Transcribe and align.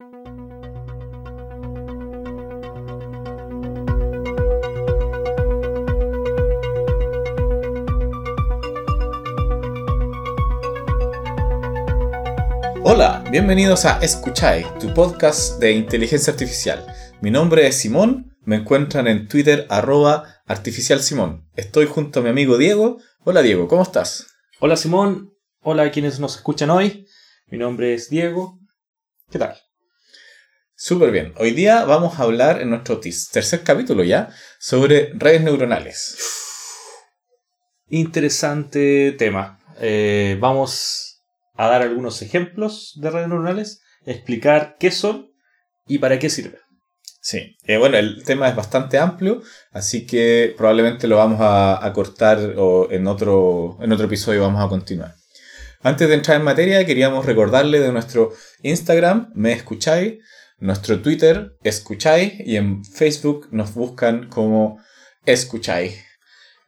Hola, 0.00 0.08
bienvenidos 13.30 13.84
a 13.84 13.98
Escuchai, 13.98 14.64
tu 14.78 14.94
podcast 14.94 15.60
de 15.60 15.72
inteligencia 15.72 16.32
artificial. 16.32 16.86
Mi 17.20 17.30
nombre 17.30 17.66
es 17.66 17.76
Simón, 17.76 18.34
me 18.40 18.56
encuentran 18.56 19.06
en 19.06 19.28
Twitter 19.28 19.66
arroba 19.68 20.40
artificialsimón. 20.46 21.46
Estoy 21.56 21.84
junto 21.84 22.20
a 22.20 22.22
mi 22.22 22.30
amigo 22.30 22.56
Diego. 22.56 22.96
Hola 23.24 23.42
Diego, 23.42 23.68
¿cómo 23.68 23.82
estás? 23.82 24.28
Hola 24.60 24.76
Simón, 24.76 25.34
hola 25.60 25.82
a 25.82 25.90
quienes 25.90 26.20
nos 26.20 26.36
escuchan 26.36 26.70
hoy. 26.70 27.06
Mi 27.48 27.58
nombre 27.58 27.92
es 27.92 28.08
Diego. 28.08 28.58
¿Qué 29.30 29.38
tal? 29.38 29.58
Súper 30.82 31.10
bien. 31.10 31.34
Hoy 31.36 31.50
día 31.50 31.84
vamos 31.84 32.18
a 32.18 32.22
hablar 32.22 32.62
en 32.62 32.70
nuestro 32.70 33.00
tercer 33.00 33.62
capítulo 33.64 34.02
ya 34.02 34.30
sobre 34.58 35.12
redes 35.12 35.42
neuronales. 35.42 36.16
Interesante 37.90 39.12
tema. 39.12 39.60
Eh, 39.78 40.38
vamos 40.40 41.20
a 41.52 41.68
dar 41.68 41.82
algunos 41.82 42.22
ejemplos 42.22 42.94
de 42.96 43.10
redes 43.10 43.28
neuronales, 43.28 43.82
explicar 44.06 44.76
qué 44.80 44.90
son 44.90 45.30
y 45.86 45.98
para 45.98 46.18
qué 46.18 46.30
sirven. 46.30 46.62
Sí, 47.20 47.58
eh, 47.64 47.76
bueno, 47.76 47.98
el 47.98 48.24
tema 48.24 48.48
es 48.48 48.56
bastante 48.56 48.96
amplio, 48.96 49.42
así 49.72 50.06
que 50.06 50.54
probablemente 50.56 51.08
lo 51.08 51.18
vamos 51.18 51.40
a, 51.42 51.92
cortar 51.92 52.38
o 52.56 52.90
en 52.90 53.06
otro, 53.06 53.76
en 53.82 53.92
otro 53.92 54.06
episodio 54.06 54.40
vamos 54.40 54.64
a 54.64 54.68
continuar. 54.70 55.14
Antes 55.82 56.08
de 56.08 56.14
entrar 56.14 56.38
en 56.38 56.44
materia, 56.44 56.86
queríamos 56.86 57.26
recordarle 57.26 57.80
de 57.80 57.92
nuestro 57.92 58.32
Instagram, 58.62 59.30
me 59.34 59.52
escucháis, 59.52 60.20
nuestro 60.60 61.00
Twitter, 61.00 61.56
escucháis, 61.62 62.34
y 62.38 62.56
en 62.56 62.84
Facebook 62.84 63.48
nos 63.50 63.74
buscan 63.74 64.28
como 64.28 64.80
escucháis. 65.26 66.04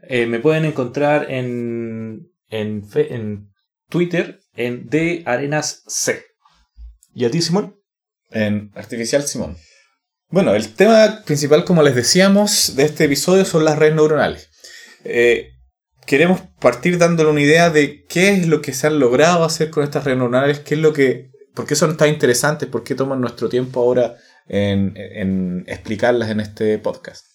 Eh, 0.08 0.26
me 0.26 0.40
pueden 0.40 0.64
encontrar 0.64 1.30
en, 1.30 2.28
en, 2.48 2.84
en 2.94 3.48
Twitter 3.88 4.40
en 4.54 4.88
D 4.88 5.22
Arenas 5.26 5.82
C. 5.86 6.24
¿Y 7.14 7.24
a 7.24 7.30
ti, 7.30 7.42
Simón? 7.42 7.76
En 8.30 8.70
Artificial 8.74 9.22
Simón. 9.24 9.56
Bueno, 10.28 10.54
el 10.54 10.74
tema 10.74 11.22
principal, 11.26 11.64
como 11.64 11.82
les 11.82 11.94
decíamos, 11.94 12.74
de 12.74 12.84
este 12.84 13.04
episodio 13.04 13.44
son 13.44 13.66
las 13.66 13.78
redes 13.78 13.94
neuronales. 13.94 14.48
Eh, 15.04 15.50
queremos 16.06 16.40
partir 16.58 16.96
dándole 16.96 17.30
una 17.30 17.42
idea 17.42 17.68
de 17.68 18.04
qué 18.08 18.30
es 18.30 18.46
lo 18.46 18.62
que 18.62 18.72
se 18.72 18.86
han 18.86 18.98
logrado 18.98 19.44
hacer 19.44 19.68
con 19.68 19.84
estas 19.84 20.04
redes 20.04 20.18
neuronales, 20.18 20.60
qué 20.60 20.74
es 20.74 20.80
lo 20.80 20.94
que, 20.94 21.31
por 21.54 21.66
qué 21.66 21.74
son 21.74 21.96
tan 21.96 22.08
interesantes, 22.08 22.68
por 22.68 22.84
qué 22.84 22.94
toman 22.94 23.20
nuestro 23.20 23.48
tiempo 23.48 23.80
ahora 23.80 24.16
en, 24.48 25.64
explicarlas 25.66 26.30
en 26.30 26.40
este 26.40 26.78
podcast. 26.78 27.26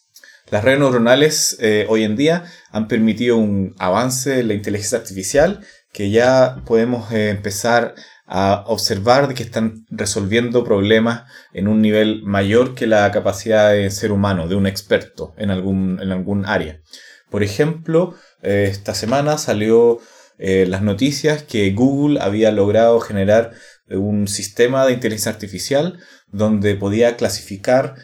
Las 0.49 0.63
redes 0.63 0.79
neuronales 0.79 1.57
eh, 1.59 1.85
hoy 1.89 2.03
en 2.03 2.15
día 2.15 2.45
han 2.71 2.87
permitido 2.87 3.37
un 3.37 3.75
avance 3.79 4.39
en 4.39 4.47
la 4.47 4.53
inteligencia 4.53 4.97
artificial 4.97 5.61
que 5.91 6.09
ya 6.09 6.63
podemos 6.65 7.11
eh, 7.11 7.29
empezar 7.29 7.95
a 8.25 8.63
observar 8.67 9.33
que 9.33 9.43
están 9.43 9.85
resolviendo 9.89 10.63
problemas 10.63 11.23
en 11.53 11.67
un 11.67 11.81
nivel 11.81 12.23
mayor 12.23 12.75
que 12.75 12.87
la 12.87 13.09
capacidad 13.11 13.71
de 13.71 13.89
ser 13.89 14.11
humano, 14.11 14.47
de 14.47 14.55
un 14.55 14.67
experto 14.67 15.33
en 15.37 15.49
algún, 15.49 15.99
en 16.01 16.11
algún 16.11 16.45
área. 16.45 16.81
Por 17.29 17.43
ejemplo, 17.43 18.15
eh, 18.41 18.67
esta 18.69 18.93
semana 18.93 19.37
salió 19.37 19.99
las 20.39 20.83
noticias 20.83 21.41
que 21.41 21.71
Google 21.71 22.21
había 22.21 22.51
logrado 22.51 22.99
generar 22.99 23.53
un 23.89 24.27
sistema 24.27 24.85
de 24.85 24.93
inteligencia 24.93 25.31
artificial 25.31 25.99
donde 26.27 26.75
podía 26.75 27.15
clasificar, 27.15 27.95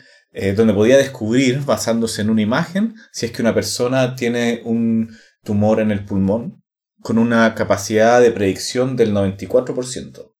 donde 0.55 0.73
podía 0.73 0.97
descubrir, 0.97 1.59
basándose 1.59 2.21
en 2.21 2.29
una 2.29 2.41
imagen, 2.41 2.95
si 3.11 3.25
es 3.25 3.31
que 3.31 3.41
una 3.41 3.53
persona 3.53 4.15
tiene 4.15 4.61
un 4.63 5.15
tumor 5.43 5.79
en 5.79 5.91
el 5.91 6.05
pulmón 6.05 6.63
con 7.03 7.17
una 7.17 7.53
capacidad 7.53 8.21
de 8.21 8.31
predicción 8.31 8.95
del 8.95 9.13
94%. 9.13 10.33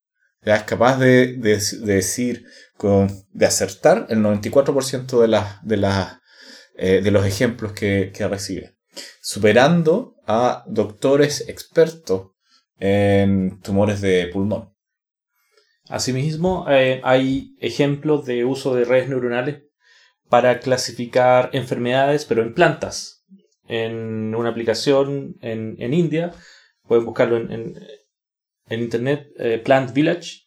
Ya 0.45 0.56
es 0.56 0.63
capaz 0.63 0.97
de, 0.97 1.38
decir, 1.38 2.45
de 2.79 3.45
acertar 3.45 4.07
el 4.09 4.19
94% 4.19 5.22
de, 5.22 5.28
las, 5.28 5.63
de, 5.63 6.09
eh, 6.75 7.01
de 7.01 7.12
los 7.12 7.25
ejemplos 7.25 7.73
que, 7.73 8.12
recibe, 8.29 8.75
superando 9.22 10.16
a 10.25 10.63
doctores 10.68 11.47
expertos 11.47 12.31
en 12.79 13.62
tumores 13.62 14.01
de 14.01 14.28
pulmón. 14.34 14.72
Asimismo, 15.89 16.66
eh, 16.69 17.01
hay 17.03 17.55
ejemplos 17.59 18.25
de 18.25 18.45
uso 18.45 18.73
de 18.73 18.85
redes 18.85 19.09
neuronales 19.09 19.63
para 20.29 20.59
clasificar 20.59 21.49
enfermedades, 21.53 22.25
pero 22.25 22.41
en 22.41 22.53
plantas. 22.53 23.25
En 23.67 24.33
una 24.35 24.49
aplicación 24.49 25.35
en, 25.41 25.75
en 25.79 25.94
India 25.94 26.31
pueden 26.88 27.05
buscarlo 27.05 27.38
en, 27.38 27.75
internet, 28.69 29.27
eh, 29.38 29.61
Plant 29.63 29.94
Village, 29.94 30.45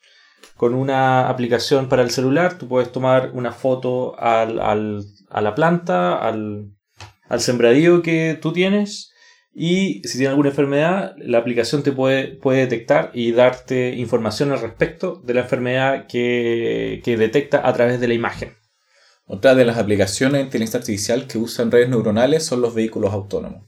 con 0.57 0.75
una 0.75 1.29
aplicación 1.29 1.89
para 1.89 2.03
el 2.03 2.11
celular. 2.11 2.59
Tú 2.59 2.67
puedes 2.67 2.91
tomar 2.91 3.31
una 3.33 3.53
foto 3.53 4.19
al, 4.19 4.59
a 4.59 5.41
la 5.41 5.55
planta, 5.55 6.19
al, 6.19 6.73
al 7.29 7.41
sembradío 7.41 8.03
que 8.03 8.39
tú 8.41 8.53
tienes. 8.53 9.13
Y 9.59 10.03
si 10.05 10.19
tiene 10.19 10.29
alguna 10.29 10.51
enfermedad, 10.51 11.15
la 11.17 11.39
aplicación 11.39 11.83
te 11.83 11.91
puede, 11.91 12.27
puede 12.27 12.61
detectar 12.61 13.11
y 13.15 13.33
darte 13.33 13.95
información 13.95 14.53
al 14.53 14.61
respecto 14.61 15.23
de 15.25 15.33
la 15.33 15.41
enfermedad 15.41 16.07
que, 16.07 17.01
que 17.03 17.17
detecta 17.17 17.67
a 17.67 17.73
través 17.73 17.99
de 17.99 18.07
la 18.07 18.13
imagen. 18.13 18.55
Otra 19.25 19.55
de 19.55 19.65
las 19.65 19.79
aplicaciones 19.79 20.35
de 20.35 20.45
inteligencia 20.45 20.79
artificial 20.79 21.27
que 21.27 21.39
usan 21.39 21.71
redes 21.71 21.89
neuronales 21.89 22.45
son 22.45 22.61
los 22.61 22.75
vehículos 22.75 23.15
autónomos, 23.15 23.65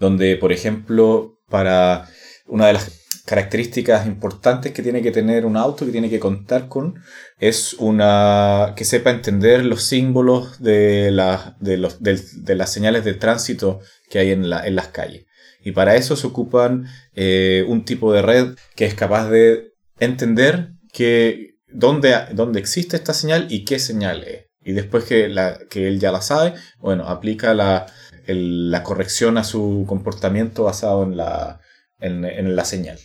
donde, 0.00 0.36
por 0.36 0.52
ejemplo, 0.52 1.38
para 1.50 2.08
una 2.46 2.68
de 2.68 2.72
las 2.72 3.06
características 3.26 4.06
importantes 4.06 4.72
que 4.72 4.82
tiene 4.82 5.02
que 5.02 5.10
tener 5.10 5.44
un 5.44 5.58
auto, 5.58 5.84
que 5.84 5.92
tiene 5.92 6.08
que 6.08 6.18
contar 6.18 6.68
con, 6.68 7.02
es 7.38 7.74
una 7.74 8.72
que 8.74 8.86
sepa 8.86 9.10
entender 9.10 9.66
los 9.66 9.82
símbolos 9.82 10.62
de, 10.62 11.12
de, 11.60 11.76
los, 11.76 12.02
de, 12.02 12.54
las 12.54 12.72
señales 12.72 13.04
de 13.04 13.14
tránsito 13.14 13.80
que 14.08 14.20
hay 14.20 14.30
en, 14.30 14.48
la, 14.48 14.66
en 14.66 14.76
las 14.76 14.88
calles. 14.88 15.25
Y 15.66 15.72
para 15.72 15.96
eso 15.96 16.14
se 16.14 16.28
ocupan 16.28 16.86
eh, 17.12 17.64
un 17.66 17.84
tipo 17.84 18.12
de 18.12 18.22
red 18.22 18.54
que 18.76 18.84
es 18.86 18.94
capaz 18.94 19.28
de 19.28 19.72
entender 19.98 20.74
que, 20.92 21.56
dónde, 21.66 22.14
dónde 22.34 22.60
existe 22.60 22.94
esta 22.94 23.12
señal 23.12 23.48
y 23.50 23.64
qué 23.64 23.80
señal 23.80 24.22
es. 24.22 24.44
Y 24.64 24.74
después 24.74 25.02
que, 25.02 25.28
la, 25.28 25.58
que 25.68 25.88
él 25.88 25.98
ya 25.98 26.12
la 26.12 26.22
sabe, 26.22 26.54
bueno, 26.78 27.08
aplica 27.08 27.52
la, 27.52 27.86
la 28.28 28.84
corrección 28.84 29.38
a 29.38 29.42
su 29.42 29.84
comportamiento 29.88 30.62
basado 30.62 31.02
en 31.02 31.16
la, 31.16 31.60
en, 31.98 32.54
la 32.54 32.64
señal. 32.64 33.00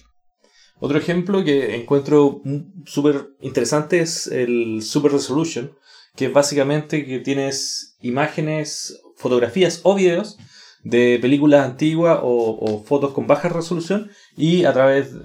Otro 0.80 1.00
ejemplo 1.00 1.44
que 1.44 1.76
encuentro 1.76 2.44
súper 2.86 3.30
interesante 3.40 4.02
es 4.02 4.28
el 4.28 4.84
Super 4.84 5.14
Resolution, 5.14 5.72
que 6.16 6.26
es 6.26 6.34
básicamente 6.34 7.08
que 7.08 7.18
tienes 7.22 7.98
imágenes, 8.02 9.02
fotografías 9.16 9.80
o 9.82 9.96
videos 9.96 10.38
de 10.84 11.20
películas 11.22 11.66
antiguas 11.66 12.20
o, 12.22 12.84
fotos 12.86 13.12
con 13.12 13.28
baja 13.28 13.50
resolución 13.50 14.10
y 14.36 14.66
a 14.66 14.74
través, 14.74 15.16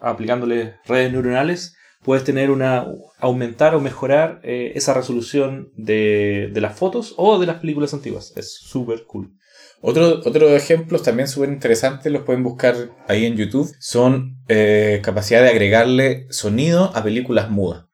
aplicándole 0.00 0.74
redes 0.86 1.12
neuronales, 1.12 1.76
puedes 2.02 2.24
tener 2.24 2.50
una, 2.50 2.86
aumentar 3.18 3.74
o 3.74 3.80
mejorar 3.80 4.40
eh, 4.42 4.72
esa 4.74 4.94
resolución 4.94 5.70
de, 5.76 6.50
de, 6.52 6.60
las 6.60 6.76
fotos 6.76 7.14
o 7.16 7.38
de 7.38 7.46
las 7.46 7.60
películas 7.60 7.94
antiguas. 7.94 8.32
Es 8.36 8.54
súper 8.54 9.04
cool. 9.04 9.32
Otros 9.80 10.26
otro 10.26 10.48
ejemplos 10.48 11.02
también 11.02 11.28
súper 11.28 11.50
interesantes, 11.50 12.10
los 12.10 12.22
pueden 12.22 12.42
buscar 12.42 12.74
ahí 13.06 13.26
en 13.26 13.36
YouTube, 13.36 13.72
son 13.78 14.38
eh, 14.48 15.00
capacidad 15.04 15.42
de 15.42 15.50
agregarle 15.50 16.26
sonido 16.30 16.90
a 16.96 17.04
películas 17.04 17.48
mudas. 17.50 17.87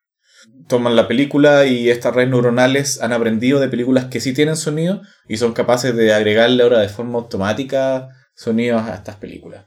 Toman 0.69 0.97
la 0.97 1.07
película 1.07 1.67
y 1.67 1.91
estas 1.91 2.15
redes 2.15 2.31
neuronales 2.31 3.01
han 3.03 3.13
aprendido 3.13 3.61
de 3.61 3.69
películas 3.69 4.07
que 4.07 4.21
sí 4.21 4.33
tienen 4.33 4.57
sonido 4.57 5.03
y 5.29 5.37
son 5.37 5.53
capaces 5.53 5.95
de 5.95 6.15
agregarle 6.15 6.63
ahora 6.63 6.81
de 6.81 6.89
forma 6.89 7.19
automática 7.19 8.09
sonidos 8.35 8.83
a 8.83 8.95
estas 8.95 9.17
películas. 9.17 9.67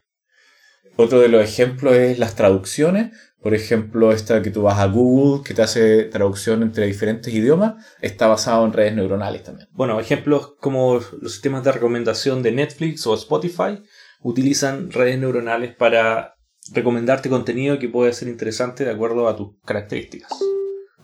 Otro 0.95 1.19
de 1.19 1.27
los 1.27 1.44
ejemplos 1.44 1.95
es 1.95 2.17
las 2.17 2.35
traducciones. 2.35 3.15
Por 3.39 3.53
ejemplo, 3.53 4.11
esta 4.11 4.41
que 4.41 4.49
tú 4.49 4.63
vas 4.63 4.79
a 4.79 4.88
Google, 4.88 5.44
que 5.44 5.53
te 5.53 5.61
hace 5.61 6.05
traducción 6.05 6.63
entre 6.63 6.88
diferentes 6.88 7.31
idiomas, 7.31 7.75
está 8.01 8.25
basado 8.25 8.65
en 8.65 8.73
redes 8.73 8.95
neuronales 8.95 9.44
también. 9.44 9.69
Bueno, 9.73 9.99
ejemplos 9.99 10.55
como 10.59 10.95
los 11.21 11.33
sistemas 11.33 11.63
de 11.63 11.71
recomendación 11.71 12.41
de 12.41 12.51
Netflix 12.51 13.05
o 13.05 13.13
Spotify 13.13 13.83
utilizan 14.21 14.91
redes 14.91 15.19
neuronales 15.19 15.75
para 15.75 16.33
recomendarte 16.73 17.29
contenido 17.29 17.77
que 17.77 17.89
puede 17.89 18.11
ser 18.13 18.27
interesante 18.27 18.83
de 18.83 18.91
acuerdo 18.91 19.27
a 19.27 19.35
tus 19.35 19.49
características. 19.63 20.31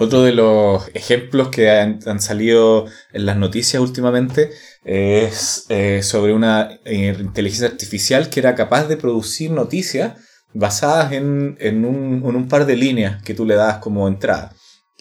Otro 0.03 0.23
de 0.23 0.33
los 0.33 0.85
ejemplos 0.93 1.47
que 1.47 1.69
han, 1.71 2.19
salido 2.19 2.87
en 3.13 3.25
las 3.25 3.37
noticias 3.37 3.81
últimamente 3.81 4.49
es 4.83 5.65
eh, 5.69 6.03
sobre 6.03 6.33
una 6.33 6.77
eh, 6.83 7.15
inteligencia 7.17 7.69
artificial 7.69 8.29
que 8.29 8.41
era 8.41 8.53
capaz 8.53 8.89
de 8.89 8.97
producir 8.97 9.51
noticias 9.51 10.17
basadas 10.53 11.13
en, 11.13 11.85
un, 11.85 12.47
par 12.49 12.65
de 12.65 12.75
líneas 12.75 13.23
que 13.23 13.33
tú 13.33 13.45
le 13.45 13.55
das 13.55 13.77
como 13.77 14.09
entrada. 14.09 14.53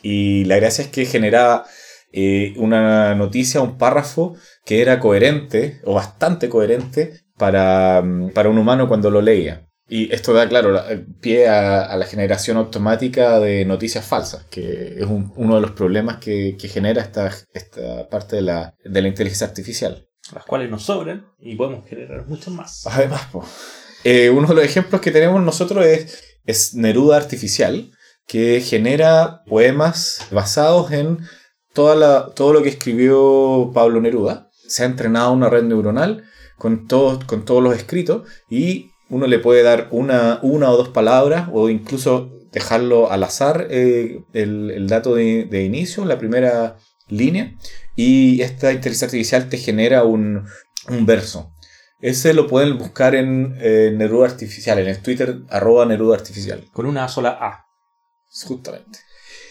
Y 0.05 0.45
la 0.45 0.55
gracia 0.57 0.85
es 0.85 0.91
que 0.91 1.05
generaba 1.05 1.65
eh, 2.13 2.55
una 2.57 3.17
noticia, 3.17 3.61
un 3.61 3.79
párrafo 3.79 4.37
que 4.65 4.83
era 4.83 5.01
coherente 5.01 5.81
o 5.85 5.95
bastante 5.95 6.49
coherente 6.49 7.25
para, 7.37 8.03
mm, 8.03 8.31
para 8.35 8.51
un 8.51 8.59
humano 8.59 8.87
cuando 8.87 9.11
lo 9.11 9.21
leía. 9.21 9.67
Y 9.95 10.11
esto 10.11 10.33
da, 10.33 10.49
claro, 10.49 10.83
pie 11.21 11.49
a, 11.49 11.95
la 11.99 12.07
generación 12.07 12.57
automática 12.57 13.39
de 13.39 13.67
noticias 13.67 14.03
falsas, 14.03 14.45
que 14.45 14.95
es 14.99 15.07
uno 15.07 15.57
de 15.57 15.61
los 15.61 15.73
problemas 15.73 16.17
que, 16.17 16.57
genera 16.59 17.03
esta, 17.03 17.31
esta 17.53 18.09
parte 18.09 18.37
de 18.37 18.43
la, 18.43 18.75
de 18.83 19.03
la 19.03 19.09
inteligencia 19.09 19.47
artificial. 19.47 20.09
Las 20.33 20.47
cuales 20.47 20.71
nos 20.71 20.85
sobran 20.85 21.27
y 21.39 21.57
podemos 21.57 21.87
generar 21.87 22.27
muchas 22.27 22.55
más. 22.55 22.87
Además, 22.87 23.21
eh, 24.03 24.31
uno 24.31 24.49
de 24.49 24.55
los 24.55 24.65
ejemplos 24.65 25.03
que 25.03 25.11
tenemos 25.11 25.43
nosotros 25.43 25.85
es, 25.85 26.39
es 26.47 26.73
Neruda 26.73 27.19
Artificial, 27.19 27.91
que 28.27 28.63
genera 28.63 29.43
poemas 29.45 30.27
basados 30.31 30.91
en 30.93 31.19
toda 31.75 31.97
la, 31.97 32.31
todo 32.35 32.55
lo 32.55 32.63
que 32.63 32.71
escribió 32.71 33.71
Pablo 33.75 34.01
Neruda. 34.01 34.49
Se 34.67 34.85
ha 34.85 34.87
entrenado 34.87 35.35
una 35.35 35.51
red 35.51 35.65
neuronal 35.65 36.25
con, 36.57 36.89
todos 36.89 37.27
con 37.27 37.45
todos 37.45 37.63
los 37.63 37.77
escritos 37.77 38.27
y 38.49 38.92
uno 39.13 39.27
le 39.27 39.39
puede 39.39 39.63
dar 39.63 39.89
una, 39.91 40.39
una 40.41 40.71
o 40.71 40.77
dos 40.79 40.89
palabras 40.89 41.51
o 41.53 41.69
incluso 41.69 42.31
dejarlo 42.51 43.13
al 43.13 43.23
azar 43.23 43.67
eh, 43.69 44.25
el, 44.33 44.87
dato 44.87 45.15
de, 45.15 45.65
inicio, 45.65 46.07
la 46.07 46.17
primera 46.17 46.79
línea, 47.09 47.55
y 47.95 48.41
esta 48.41 48.73
inteligencia 48.73 49.05
artificial 49.05 49.51
te 49.51 49.59
genera 49.59 50.05
un, 50.05 50.47
verso. 51.03 51.53
Ese 52.01 52.33
lo 52.33 52.47
pueden 52.47 52.79
buscar 52.79 53.15
en 53.15 53.59
Neruda 53.99 54.29
Artificial, 54.29 54.79
en 54.79 54.89
el 54.89 55.03
Twitter 55.03 55.43
arroba 55.51 55.85
Neruda 55.85 56.17
Artificial. 56.17 56.65
Con 56.73 56.87
una 56.87 57.07
sola 57.09 57.37
A. 57.39 57.67
Justamente. 58.47 58.99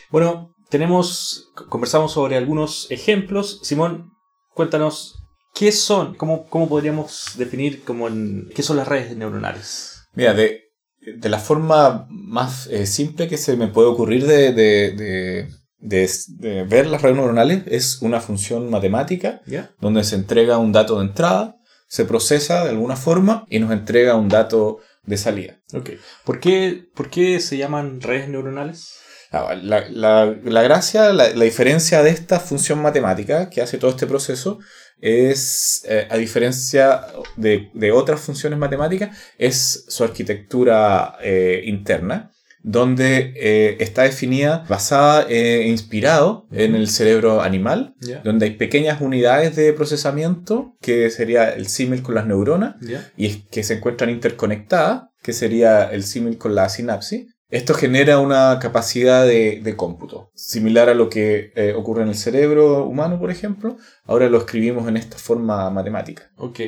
Bueno, 0.09 0.55
tenemos, 0.69 1.51
conversamos 1.69 2.13
sobre 2.13 2.35
algunos 2.35 2.89
ejemplos. 2.89 3.59
Simón, 3.61 4.11
cuéntanos 4.55 5.20
¿Qué 5.53 5.71
son? 5.71 6.15
¿Cómo, 6.15 6.47
cómo 6.47 6.67
podríamos 6.69 7.33
definir 7.37 7.83
como 7.83 8.07
qué 8.55 8.63
son 8.63 8.77
las 8.77 8.87
redes 8.87 9.15
neuronales? 9.15 10.07
Mira, 10.13 10.33
de, 10.33 10.71
de 11.01 11.29
la 11.29 11.39
forma 11.39 12.07
más 12.09 12.67
eh, 12.67 12.85
simple 12.85 13.27
que 13.27 13.37
se 13.37 13.57
me 13.57 13.67
puede 13.67 13.87
ocurrir 13.87 14.25
de, 14.25 14.53
de, 14.53 15.47
de, 15.79 16.63
ver 16.63 16.87
las 16.87 17.01
redes 17.01 17.17
neuronales 17.17 17.63
es 17.67 18.01
una 18.01 18.21
función 18.21 18.69
matemática 18.69 19.41
donde 19.79 20.03
se 20.03 20.15
entrega 20.15 20.57
un 20.57 20.71
dato 20.71 20.99
de 20.99 21.05
entrada, 21.05 21.57
se 21.87 22.05
procesa 22.05 22.63
de 22.63 22.69
alguna 22.69 22.95
forma 22.95 23.45
y 23.49 23.59
nos 23.59 23.71
entrega 23.71 24.15
un 24.15 24.29
dato 24.29 24.79
de 25.03 25.17
salida. 25.17 25.59
Okay. 25.73 25.97
¿Por, 26.23 26.39
qué, 26.39 26.85
¿Por 26.93 27.09
qué 27.09 27.39
se 27.39 27.57
llaman 27.57 28.01
redes 28.01 28.29
neuronales? 28.29 29.00
Ah, 29.33 29.55
la, 29.55 29.87
la, 29.89 30.35
la 30.43 30.61
gracia, 30.61 31.13
la, 31.13 31.29
la, 31.29 31.45
diferencia 31.45 32.03
de 32.03 32.09
esta 32.09 32.41
función 32.41 32.81
matemática 32.81 33.49
que 33.49 33.61
hace 33.61 33.77
todo 33.77 33.91
este 33.91 34.05
proceso 34.05 34.59
es, 35.01 35.83
eh, 35.87 36.07
a 36.09 36.17
diferencia 36.17 37.05
de, 37.35 37.91
otras 37.93 38.21
funciones 38.21 38.59
matemáticas, 38.59 39.17
es 39.37 39.85
su 39.87 40.03
arquitectura 40.03 41.15
eh, 41.21 41.63
interna, 41.65 42.31
donde 42.63 43.33
eh, 43.35 43.77
está 43.79 44.03
definida, 44.03 44.65
basada 44.69 45.25
e 45.27 45.67
inspirado 45.67 46.47
en 46.51 46.75
el 46.75 46.89
cerebro 46.89 47.41
animal, 47.41 47.95
donde 48.23 48.45
hay 48.45 48.51
pequeñas 48.51 49.01
unidades 49.01 49.55
de 49.55 49.73
procesamiento, 49.73 50.75
que 50.79 51.09
sería 51.09 51.49
el 51.49 51.67
símil 51.67 52.03
con 52.03 52.13
las 52.13 52.27
neuronas, 52.27 52.75
y 53.17 53.47
que 53.49 53.63
se 53.63 53.75
encuentran 53.75 54.11
interconectadas, 54.11 55.05
que 55.23 55.33
sería 55.33 55.85
el 55.85 56.03
símil 56.03 56.37
con 56.37 56.53
la 56.53 56.69
sinapsis, 56.69 57.33
esto 57.51 57.73
genera 57.73 58.19
una 58.19 58.57
capacidad 58.59 59.25
de, 59.25 59.75
cómputo, 59.77 60.31
similar 60.33 60.89
a 60.89 60.93
lo 60.93 61.09
que 61.09 61.51
eh, 61.55 61.73
ocurre 61.73 62.03
en 62.03 62.09
el 62.09 62.15
cerebro 62.15 62.85
humano, 62.85 63.19
por 63.19 63.29
ejemplo. 63.29 63.77
Ahora 64.05 64.29
lo 64.29 64.37
escribimos 64.39 64.87
en 64.87 64.97
esta 64.97 65.17
forma 65.17 65.69
matemática. 65.69 66.31
Ok. 66.37 66.61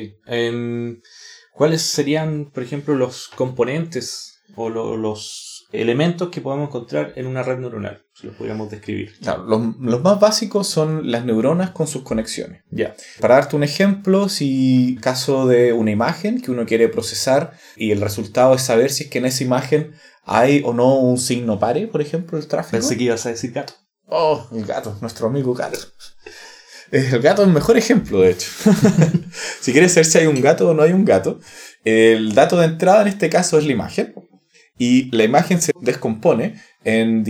¿Cuáles 1.54 1.82
serían, 1.82 2.50
por 2.52 2.64
ejemplo, 2.64 2.96
los 2.96 3.28
componentes 3.28 4.42
o 4.56 4.68
los 4.68 5.66
elementos 5.72 6.28
que 6.28 6.40
podemos 6.40 6.68
encontrar 6.68 7.12
en 7.16 7.26
una 7.26 7.44
red 7.44 7.58
neuronal? 7.58 8.02
Si 8.12 8.26
los 8.26 8.36
podríamos 8.36 8.70
describir. 8.70 9.12
los, 9.46 10.02
más 10.02 10.20
básicos 10.20 10.66
son 10.66 11.10
las 11.10 11.24
neuronas 11.24 11.70
con 11.70 11.86
sus 11.86 12.02
conexiones. 12.02 12.62
Ya. 12.70 12.94
Para 13.20 13.36
darte 13.36 13.56
un 13.56 13.62
ejemplo, 13.62 14.28
si 14.28 14.98
caso 15.00 15.46
de 15.46 15.72
una 15.72 15.92
imagen 15.92 16.42
que 16.42 16.50
uno 16.50 16.66
quiere 16.66 16.88
procesar 16.88 17.52
y 17.76 17.92
el 17.92 18.00
resultado 18.00 18.54
es 18.54 18.62
saber 18.62 18.90
si 18.90 19.04
es 19.04 19.10
que 19.10 19.18
en 19.18 19.26
esa 19.26 19.44
imagen 19.44 19.94
¿Hay 20.24 20.62
o 20.64 20.72
no 20.72 20.96
un 20.96 21.18
signo 21.18 21.58
pare, 21.58 21.86
por 21.86 22.00
ejemplo, 22.00 22.38
el 22.38 22.46
tráfico? 22.46 22.72
Pensé 22.72 22.96
que 22.96 23.04
ibas 23.04 23.26
a 23.26 23.30
decir 23.30 23.52
gato. 23.52 23.74
Oh, 24.06 24.46
el 24.52 24.64
gato, 24.64 24.96
nuestro 25.00 25.26
amigo 25.26 25.54
gato. 25.54 25.78
El 26.90 27.20
gato 27.20 27.42
es 27.42 27.48
el 27.48 27.54
mejor 27.54 27.76
ejemplo, 27.76 28.20
de 28.20 28.30
hecho. 28.30 28.50
si 29.60 29.72
quieres 29.72 29.92
saber 29.92 30.06
si 30.06 30.18
hay 30.18 30.26
un 30.26 30.40
gato 30.40 30.70
o 30.70 30.74
no 30.74 30.82
hay 30.82 30.92
un 30.92 31.04
gato, 31.04 31.40
el 31.84 32.34
dato 32.34 32.58
de 32.58 32.66
entrada 32.66 33.02
en 33.02 33.08
este 33.08 33.28
caso 33.28 33.58
es 33.58 33.66
la 33.66 33.72
imagen. 33.72 34.14
Y 34.76 35.14
la 35.16 35.24
imagen 35.24 35.62
se 35.62 35.72
descompone 35.80 36.60
en, 36.82 37.24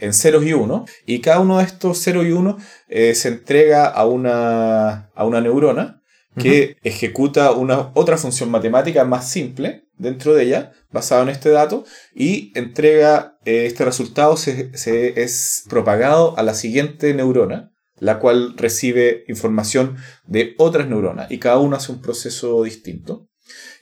en 0.00 0.12
ceros 0.12 0.44
y 0.44 0.52
unos. 0.52 0.90
Y 1.04 1.20
cada 1.20 1.40
uno 1.40 1.58
de 1.58 1.64
estos 1.64 2.02
ceros 2.02 2.26
y 2.26 2.32
unos 2.32 2.62
eh, 2.88 3.14
se 3.14 3.28
entrega 3.28 3.86
a 3.86 4.06
una, 4.06 5.10
a 5.14 5.24
una 5.24 5.40
neurona 5.40 6.02
que 6.38 6.76
ejecuta 6.82 7.52
una, 7.52 7.92
otra 7.94 8.18
función 8.18 8.50
matemática 8.50 9.04
más 9.04 9.28
simple 9.28 9.85
dentro 9.98 10.34
de 10.34 10.44
ella, 10.44 10.72
basado 10.90 11.22
en 11.22 11.28
este 11.28 11.50
dato, 11.50 11.84
y 12.14 12.52
entrega 12.54 13.38
eh, 13.44 13.66
este 13.66 13.84
resultado, 13.84 14.36
se, 14.36 14.70
es 14.74 15.64
propagado 15.68 16.38
a 16.38 16.42
la 16.42 16.54
siguiente 16.54 17.14
neurona, 17.14 17.72
la 17.98 18.18
cual 18.18 18.56
recibe 18.56 19.24
información 19.26 19.96
de 20.26 20.54
otras 20.58 20.88
neuronas, 20.88 21.30
y 21.30 21.38
cada 21.38 21.58
una 21.58 21.78
hace 21.78 21.92
un 21.92 22.02
proceso 22.02 22.62
distinto. 22.62 23.28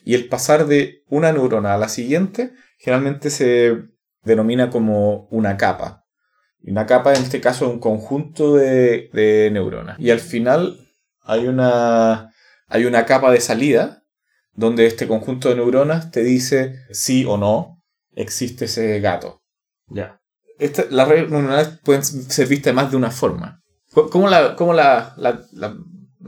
Y 0.03 0.13
el 0.13 0.29
pasar 0.29 0.67
de 0.67 1.03
una 1.09 1.31
neurona 1.31 1.73
a 1.73 1.77
la 1.77 1.89
siguiente 1.89 2.53
generalmente 2.77 3.29
se 3.29 3.75
denomina 4.23 4.69
como 4.69 5.27
una 5.31 5.57
capa. 5.57 6.05
Y 6.61 6.71
una 6.71 6.85
capa 6.85 7.13
en 7.13 7.23
este 7.23 7.41
caso 7.41 7.65
es 7.65 7.71
un 7.71 7.79
conjunto 7.79 8.55
de, 8.55 9.09
de 9.13 9.49
neuronas. 9.51 9.99
Y 9.99 10.11
al 10.11 10.19
final 10.19 10.79
hay 11.21 11.47
una, 11.47 12.31
hay 12.67 12.85
una 12.85 13.05
capa 13.05 13.31
de 13.31 13.41
salida 13.41 14.04
donde 14.55 14.85
este 14.85 15.07
conjunto 15.07 15.49
de 15.49 15.55
neuronas 15.55 16.11
te 16.11 16.23
dice 16.23 16.85
sí 16.91 17.25
o 17.25 17.37
no 17.37 17.81
existe 18.15 18.65
ese 18.65 18.99
gato. 18.99 19.41
Ya. 19.87 20.19
las 20.89 21.07
redes 21.07 21.29
neuronales 21.29 21.79
pueden 21.83 22.03
ser 22.03 22.47
vistas 22.47 22.71
de 22.71 22.73
más 22.73 22.91
de 22.91 22.97
una 22.97 23.11
forma. 23.11 23.61
¿Cómo 23.93 24.27
la, 24.27 24.55
cómo 24.55 24.73
la, 24.73 25.13
la, 25.17 25.75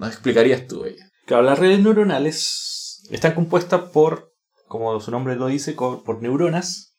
explicarías 0.07 0.67
tú 0.67 0.85
ella? 0.85 1.09
Claro, 1.25 1.43
las 1.43 1.59
redes 1.59 1.79
neuronales 1.79 3.03
están 3.09 3.33
compuestas 3.33 3.89
por, 3.91 4.33
como 4.67 4.99
su 5.01 5.11
nombre 5.11 5.35
lo 5.35 5.47
dice, 5.47 5.73
por 5.73 6.21
neuronas. 6.21 6.95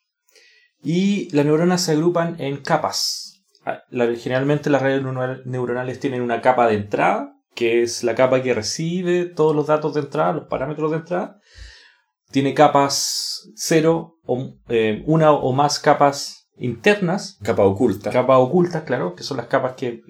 Y 0.83 1.35
las 1.35 1.47
neuronas 1.47 1.83
se 1.83 1.93
agrupan 1.93 2.37
en 2.39 2.59
capas. 2.59 3.43
Ah, 3.65 3.83
generalmente 3.91 4.71
las 4.71 4.83
redes 4.83 5.03
neuronales 5.03 6.01
tienen 6.01 6.23
una 6.23 6.41
capa 6.41 6.69
de 6.69 6.75
entrada, 6.75 7.35
que 7.59 7.83
es 7.83 8.05
la 8.05 8.15
capa 8.15 8.41
que 8.41 8.55
recibe 8.55 9.25
todos 9.25 9.53
los 9.53 9.67
datos 9.67 9.93
de 9.93 10.03
entrada, 10.03 10.33
los 10.33 10.47
parámetros 10.47 10.93
de 10.93 10.99
entrada. 10.99 11.41
Tiene 12.31 12.55
capas 12.55 13.51
cero, 13.57 14.15
o, 14.25 14.55
eh, 14.69 15.03
una 15.07 15.33
o 15.33 15.53
más 15.53 15.81
capas 15.81 16.49
internas. 16.57 17.37
Capa 17.43 17.65
oculta. 17.65 18.13
Capas 18.13 18.39
ocultas, 18.39 18.85
claro, 18.85 19.17
que 19.17 19.25
son 19.25 19.39
las 19.39 19.49
capas 19.49 19.73
que, 19.73 20.03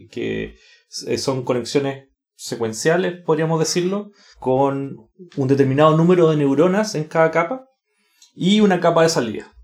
eh, 1.07 1.19
son 1.19 1.43
conexiones 1.43 2.11
secuenciales, 2.35 3.23
podríamos 3.25 3.59
decirlo, 3.61 4.11
con 4.39 5.09
un 5.39 5.49
determinado 5.49 5.97
número 5.97 6.29
de 6.29 6.37
neuronas 6.37 6.95
en 6.97 7.05
cada 7.05 7.31
capa 7.31 7.65
y 8.35 8.61
una 8.61 8.79
capa 8.79 9.05
de 9.05 9.09
salida. 9.09 9.55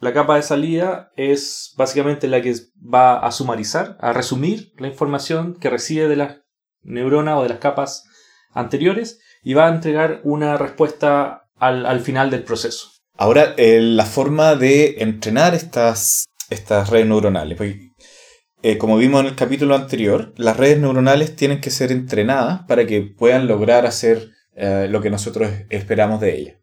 La 0.00 0.14
capa 0.14 0.36
de 0.36 0.42
salida 0.42 1.10
es 1.16 1.74
básicamente 1.76 2.28
la 2.28 2.40
que 2.40 2.54
va 2.82 3.18
a 3.18 3.30
sumarizar, 3.30 3.98
a 4.00 4.14
resumir 4.14 4.72
la 4.78 4.88
información 4.88 5.54
que 5.60 5.68
recibe 5.68 6.08
de 6.08 6.16
las 6.16 6.45
neurona 6.86 7.38
o 7.38 7.42
de 7.42 7.50
las 7.50 7.58
capas 7.58 8.04
anteriores 8.52 9.20
y 9.42 9.54
va 9.54 9.66
a 9.66 9.74
entregar 9.74 10.20
una 10.24 10.56
respuesta 10.56 11.48
al, 11.58 12.00
final 12.00 12.30
del 12.30 12.42
proceso. 12.42 12.90
Ahora, 13.16 13.54
eh, 13.56 13.80
la 13.80 14.04
forma 14.04 14.56
de 14.56 14.96
entrenar 14.98 15.54
estas, 15.54 16.26
estas 16.50 16.90
redes 16.90 17.06
neuronales. 17.06 17.56
Pues, 17.56 17.76
eh, 18.62 18.78
como 18.78 18.96
vimos 18.96 19.20
en 19.20 19.28
el 19.28 19.36
capítulo 19.36 19.74
anterior, 19.74 20.32
las 20.36 20.56
redes 20.56 20.78
neuronales 20.80 21.36
tienen 21.36 21.60
que 21.60 21.70
ser 21.70 21.92
entrenadas 21.92 22.62
para 22.66 22.86
que 22.86 23.02
puedan 23.02 23.46
lograr 23.46 23.86
hacer 23.86 24.30
eh, 24.54 24.88
lo 24.90 25.00
que 25.00 25.10
nosotros 25.10 25.50
esperamos 25.70 26.20
de 26.20 26.36
ellas. 26.36 26.56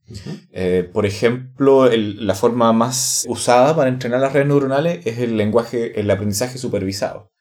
por 0.92 1.06
ejemplo, 1.06 1.90
la 1.90 2.36
forma 2.36 2.74
más 2.74 3.24
usada 3.28 3.76
para 3.76 3.90
entrenar 3.90 4.20
las 4.20 4.34
redes 4.34 4.48
neuronales 4.48 5.06
es 5.06 5.20
el 5.20 5.38
lenguaje, 5.38 6.00
el 6.00 6.12
aprendizaje 6.12 6.58
supervisado 6.58 7.33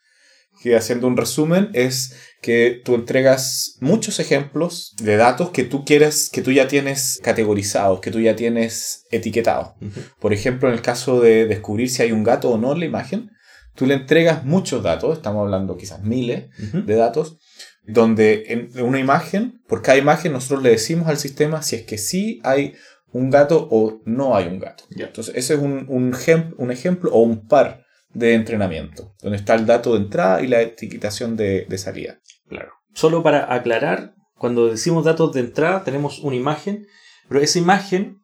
que 0.60 0.76
haciendo 0.76 1.06
un 1.06 1.16
resumen 1.16 1.70
es 1.72 2.14
que 2.40 2.80
tú 2.84 2.94
entregas 2.94 3.76
muchos 3.80 4.18
ejemplos 4.18 4.94
de 5.00 5.16
datos 5.16 5.50
que 5.50 5.64
tú 5.64 5.84
quieres, 5.84 6.28
que 6.30 6.42
tú 6.42 6.50
ya 6.50 6.68
tienes 6.68 7.20
categorizados, 7.22 8.00
que 8.00 8.10
tú 8.10 8.20
ya 8.20 8.36
tienes 8.36 9.04
etiquetados. 9.10 9.70
Por 10.18 10.32
ejemplo, 10.32 10.68
en 10.68 10.74
el 10.74 10.82
caso 10.82 11.20
de 11.20 11.46
descubrir 11.46 11.88
si 11.88 12.02
hay 12.02 12.12
un 12.12 12.24
gato 12.24 12.50
o 12.50 12.58
no 12.58 12.72
en 12.72 12.80
la 12.80 12.86
imagen, 12.86 13.30
tú 13.74 13.86
le 13.86 13.94
entregas 13.94 14.44
muchos 14.44 14.82
datos, 14.82 15.16
estamos 15.16 15.42
hablando 15.42 15.76
quizás 15.76 16.02
miles 16.02 16.46
de 16.58 16.94
datos, 16.94 17.38
donde 17.84 18.44
en 18.48 18.82
una 18.82 18.98
imagen, 18.98 19.60
por 19.66 19.82
cada 19.82 19.98
imagen 19.98 20.32
nosotros 20.32 20.62
le 20.62 20.70
decimos 20.70 21.08
al 21.08 21.18
sistema 21.18 21.62
si 21.62 21.76
es 21.76 21.82
que 21.82 21.98
sí 21.98 22.40
hay 22.44 22.74
un 23.12 23.30
gato 23.30 23.68
o 23.70 24.00
no 24.04 24.36
hay 24.36 24.46
un 24.46 24.58
gato. 24.58 24.84
Ya. 24.90 25.06
Entonces 25.06 25.34
ese 25.36 25.54
es 25.54 25.60
un, 25.60 25.86
un, 25.88 26.14
un 26.56 26.70
ejemplo 26.70 27.12
o 27.12 27.20
un 27.22 27.46
par 27.46 27.81
de 28.14 28.34
entrenamiento, 28.34 29.14
donde 29.22 29.38
está 29.38 29.54
el 29.54 29.66
dato 29.66 29.94
de 29.94 30.00
entrada 30.00 30.42
y 30.42 30.46
la 30.46 30.60
etiquetación 30.60 31.36
de, 31.36 31.66
de 31.68 31.78
salida. 31.78 32.18
Claro. 32.48 32.72
Solo 32.94 33.22
para 33.22 33.52
aclarar, 33.52 34.14
cuando 34.36 34.68
decimos 34.68 35.04
datos 35.04 35.32
de 35.32 35.40
entrada 35.40 35.84
tenemos 35.84 36.18
una 36.20 36.36
imagen, 36.36 36.86
pero 37.28 37.40
esa 37.40 37.58
imagen 37.58 38.18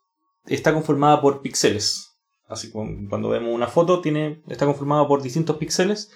está 0.47 0.73
conformada 0.73 1.21
por 1.21 1.42
píxeles. 1.42 2.09
Así 2.47 2.71
como 2.71 3.09
cuando 3.09 3.28
vemos 3.28 3.54
una 3.54 3.66
foto 3.66 4.00
tiene, 4.00 4.42
está 4.49 4.66
conformada 4.66 5.07
por 5.07 5.23
distintos 5.23 5.57
píxeles 5.57 6.11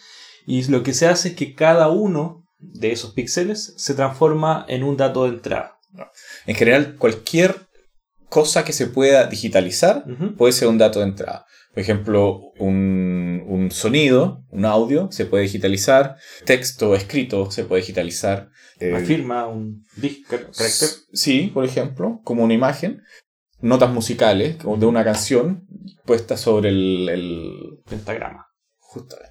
y 0.47 0.65
lo 0.65 0.83
que 0.83 0.95
se 0.95 1.07
hace 1.07 1.31
es 1.31 1.35
que 1.37 1.55
cada 1.55 1.89
uno 1.89 2.45
de 2.59 2.93
esos 2.93 3.13
píxeles 3.13 3.75
se 3.77 3.95
transforma 3.95 4.65
en 4.69 4.83
un 4.83 4.97
dato 4.97 5.25
de 5.25 5.31
entrada. 5.31 5.79
En 6.47 6.55
general, 6.55 6.97
cualquier 6.97 7.69
cosa 8.29 8.65
que 8.65 8.73
se 8.73 8.87
pueda 8.87 9.27
digitalizar 9.27 10.05
puede 10.39 10.53
ser 10.53 10.69
un 10.69 10.79
dato 10.79 11.01
de 11.01 11.07
entrada. 11.07 11.45
Por 11.73 11.81
ejemplo, 11.83 12.41
un, 12.59 13.43
un 13.47 13.71
sonido, 13.71 14.45
un 14.51 14.65
audio, 14.67 15.09
se 15.11 15.25
puede 15.27 15.45
digitalizar. 15.45 16.17
Texto 16.45 16.95
escrito 16.95 17.51
se 17.51 17.65
puede 17.65 17.81
digitalizar. 17.81 18.49
Eh, 18.79 18.91
Una 18.91 19.01
firma, 19.01 19.47
un 19.47 19.85
carácter. 20.29 20.89
Sí, 21.13 21.51
por 21.55 21.65
ejemplo, 21.65 22.21
como 22.25 22.45
una 22.45 22.55
imagen. 22.55 23.03
Notas 23.61 23.91
musicales, 23.91 24.59
de 24.59 24.87
una 24.87 25.05
canción 25.05 25.67
puesta 26.05 26.37
sobre 26.37 26.69
el... 26.71 27.09
el- 27.09 27.81
pentagrama. 27.89 28.47
justamente. 28.79 29.31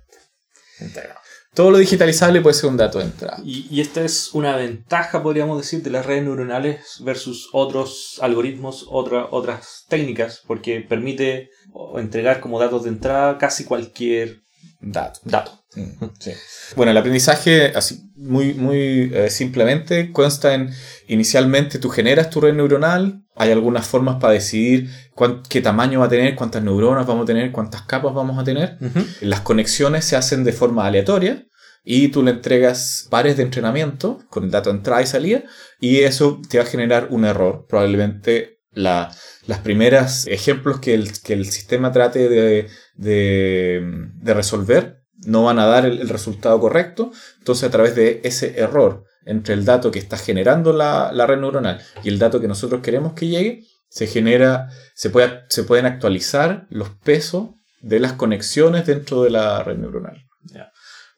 pentagrama. 0.79 1.19
Todo 1.53 1.69
lo 1.71 1.79
digitalizable 1.79 2.39
puede 2.39 2.53
ser 2.53 2.69
un 2.69 2.77
dato 2.77 2.99
de 2.99 3.03
entrada. 3.05 3.41
Y, 3.43 3.67
y 3.69 3.81
esta 3.81 4.05
es 4.05 4.33
una 4.33 4.55
ventaja, 4.55 5.21
podríamos 5.21 5.57
decir, 5.57 5.83
de 5.83 5.89
las 5.89 6.05
redes 6.05 6.23
neuronales 6.23 7.01
versus 7.03 7.49
otros 7.51 8.19
algoritmos, 8.21 8.85
otra- 8.89 9.27
otras 9.31 9.83
técnicas, 9.89 10.41
porque 10.47 10.79
permite 10.79 11.49
o, 11.73 11.99
entregar 11.99 12.39
como 12.39 12.59
datos 12.59 12.83
de 12.83 12.89
entrada 12.89 13.37
casi 13.37 13.63
cualquier 13.65 14.41
Dato. 14.83 15.19
dato. 15.23 15.51
Mm, 15.75 16.05
sí. 16.19 16.31
Bueno, 16.75 16.91
el 16.91 16.97
aprendizaje, 16.97 17.67
así 17.75 18.01
muy, 18.15 18.53
muy 18.55 19.11
eh, 19.13 19.29
simplemente, 19.29 20.11
consta 20.11 20.53
en 20.55 20.69
inicialmente 21.07 21.77
tú 21.79 21.89
generas 21.89 22.29
tu 22.29 22.41
red 22.41 22.53
neuronal, 22.55 23.21
hay 23.35 23.51
algunas 23.51 23.85
formas 23.87 24.15
para 24.19 24.33
decidir 24.33 24.89
cuán- 25.15 25.43
qué 25.47 25.61
tamaño 25.61 25.99
va 25.99 26.07
a 26.07 26.09
tener, 26.09 26.35
cuántas 26.35 26.63
neuronas 26.63 27.05
vamos 27.05 27.23
a 27.23 27.25
tener, 27.27 27.51
cuántas 27.51 27.83
capas 27.83 28.13
vamos 28.13 28.37
a 28.39 28.43
tener. 28.43 28.77
Las 29.21 29.41
conexiones 29.41 30.03
se 30.05 30.15
hacen 30.15 30.43
de 30.43 30.51
forma 30.51 30.85
aleatoria 30.87 31.45
y 31.83 32.09
tú 32.09 32.21
le 32.23 32.31
entregas 32.31 33.07
pares 33.09 33.37
de 33.37 33.43
entrenamiento 33.43 34.19
con 34.29 34.43
el 34.43 34.51
dato 34.51 34.71
de 34.71 34.77
entrada 34.77 35.01
y 35.03 35.07
salida 35.07 35.43
y 35.79 35.99
eso 36.01 36.41
te 36.49 36.57
va 36.57 36.63
a 36.63 36.67
generar 36.67 37.07
un 37.11 37.23
error. 37.25 37.65
Probablemente 37.69 38.60
la- 38.73 39.11
las 39.47 39.59
primeras 39.59 40.27
ejemplos 40.27 40.79
que 40.79 40.93
el, 40.93 41.11
que 41.21 41.33
el 41.33 41.45
sistema 41.45 41.91
trate 41.91 42.29
de, 42.29 42.67
de- 42.95 44.33
resolver 44.33 45.01
no 45.25 45.43
van 45.43 45.59
a 45.59 45.65
dar 45.65 45.85
el, 45.85 45.99
el 45.99 46.09
resultado 46.09 46.59
correcto. 46.59 47.11
Entonces 47.39 47.67
a 47.67 47.71
través 47.71 47.95
de 47.95 48.21
ese 48.23 48.59
error 48.59 49.05
entre 49.25 49.53
el 49.53 49.65
dato 49.65 49.91
que 49.91 49.99
está 49.99 50.17
generando 50.17 50.73
la, 50.73 51.11
la 51.13 51.27
red 51.27 51.39
neuronal 51.39 51.79
y 52.03 52.09
el 52.09 52.17
dato 52.19 52.39
que 52.41 52.47
nosotros 52.47 52.81
queremos 52.81 53.13
que 53.13 53.27
llegue, 53.27 53.63
se 53.89 54.07
genera, 54.07 54.69
se, 54.95 55.09
puede, 55.09 55.41
se 55.49 55.63
pueden 55.63 55.85
actualizar 55.85 56.65
los 56.69 56.89
pesos 56.89 57.49
de 57.81 57.99
las 57.99 58.13
conexiones 58.13 58.85
dentro 58.85 59.23
de 59.23 59.29
la 59.31 59.63
red 59.63 59.77
neuronal. 59.77 60.23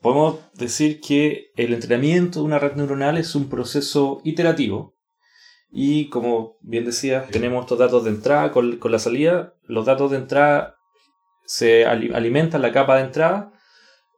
Podemos 0.01 0.39
decir 0.55 0.99
que 0.99 1.51
el 1.55 1.73
entrenamiento 1.73 2.39
de 2.39 2.45
una 2.45 2.59
red 2.59 2.73
neuronal 2.75 3.17
es 3.17 3.35
un 3.35 3.47
proceso 3.49 4.19
iterativo. 4.25 4.92
Y 5.75 6.09
como 6.09 6.57
bien 6.61 6.85
decía, 6.85 7.25
tenemos 7.31 7.63
estos 7.63 7.79
datos 7.79 8.03
de 8.03 8.11
entrada 8.11 8.51
con, 8.51 8.77
con 8.77 8.91
la 8.91 8.99
salida. 8.99 9.55
Los 9.63 9.85
datos 9.87 10.11
de 10.11 10.17
entrada 10.17 10.75
se 11.45 11.87
ali- 11.87 12.13
alimentan 12.13 12.61
la 12.61 12.71
capa 12.71 12.97
de 12.97 13.05
entrada. 13.05 13.51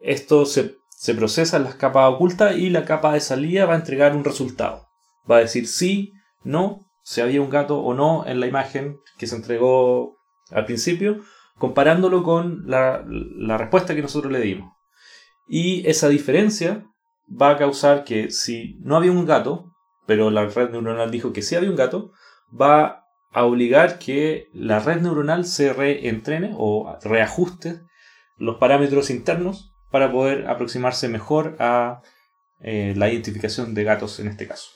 Esto 0.01 0.45
se, 0.45 0.75
se 0.89 1.15
procesa 1.15 1.55
en 1.55 1.63
las 1.63 1.75
capas 1.75 2.13
ocultas 2.13 2.57
y 2.57 2.69
la 2.69 2.83
capa 2.83 3.13
de 3.13 3.21
salida 3.21 3.65
va 3.65 3.73
a 3.73 3.77
entregar 3.77 4.13
un 4.13 4.25
resultado. 4.25 4.85
Va 5.31 5.37
a 5.37 5.39
decir 5.39 5.65
sí, 5.67 6.11
no, 6.43 6.81
si 7.03 7.21
había 7.21 7.41
un 7.41 7.49
gato 7.49 7.79
o 7.79 7.93
no 7.93 8.25
en 8.27 8.41
la 8.41 8.47
imagen 8.47 8.97
que 9.17 9.25
se 9.25 9.37
entregó 9.37 10.17
al 10.51 10.65
principio, 10.65 11.21
comparándolo 11.57 12.21
con 12.21 12.63
la, 12.67 13.05
la 13.07 13.57
respuesta 13.57 13.95
que 13.95 14.01
nosotros 14.01 14.33
le 14.33 14.41
dimos. 14.41 14.73
Y 15.47 15.87
esa 15.87 16.09
diferencia 16.09 16.85
va 17.29 17.51
a 17.51 17.57
causar 17.57 18.03
que 18.03 18.29
si 18.29 18.75
no 18.81 18.97
había 18.97 19.13
un 19.13 19.25
gato, 19.25 19.71
pero 20.05 20.31
la 20.31 20.45
red 20.45 20.69
neuronal 20.69 21.11
dijo 21.11 21.33
que 21.33 21.41
sí 21.41 21.55
había 21.55 21.69
un 21.69 21.75
gato, 21.75 22.11
va 22.49 23.05
a 23.31 23.43
obligar 23.43 23.99
que 23.99 24.47
la 24.53 24.79
red 24.79 25.01
neuronal 25.01 25.45
se 25.45 25.73
reentrene 25.73 26.53
o 26.57 26.97
reajuste 27.03 27.81
los 28.37 28.57
parámetros 28.57 29.09
internos 29.09 29.73
para 29.91 30.11
poder 30.11 30.47
aproximarse 30.47 31.07
mejor 31.09 31.55
a 31.59 32.01
eh, 32.61 32.93
la 32.95 33.09
identificación 33.09 33.73
de 33.73 33.83
gatos 33.83 34.19
en 34.19 34.27
este 34.27 34.47
caso. 34.47 34.69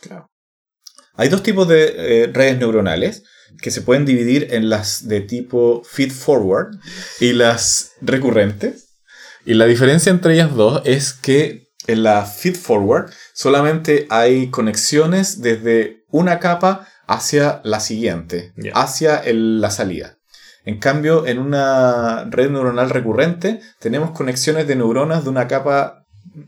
Hay 1.15 1.29
dos 1.29 1.43
tipos 1.43 1.67
de 1.67 2.24
eh, 2.24 2.27
redes 2.27 2.57
neuronales 2.57 3.24
que 3.62 3.71
se 3.71 3.81
pueden 3.81 4.05
dividir 4.05 4.53
en 4.53 4.69
las 4.69 5.07
de 5.07 5.21
tipo 5.21 5.81
feed 5.83 6.12
forward 6.12 6.77
y 7.19 7.33
las 7.33 7.93
recurrentes. 8.01 9.00
Y 9.45 9.53
la 9.53 9.65
diferencia 9.65 10.12
entre 10.12 10.33
ellas 10.33 10.53
dos 10.53 10.81
es 10.86 11.13
que 11.13 11.69
en 11.88 12.03
la 12.03 12.25
feed 12.25 12.55
forward 12.55 13.12
solamente 13.43 14.05
hay 14.10 14.50
conexiones 14.50 15.41
desde 15.41 16.03
una 16.10 16.39
capa 16.39 16.88
hacia 17.08 17.62
la 17.63 17.79
siguiente, 17.79 18.51
hacia 18.74 19.15
el- 19.15 19.62
la 19.62 19.72
salida. 19.72 20.17
En 20.65 20.77
cambio, 20.79 21.25
en 21.25 21.39
una 21.39 22.25
red 22.25 22.50
neuronal 22.51 22.89
recurrente 22.89 23.62
tenemos 23.79 24.12
conexiones 24.12 24.67
de 24.67 24.75
neuronas 24.75 25.24
de 25.24 25.29
una 25.29 25.48
capa 25.48 26.03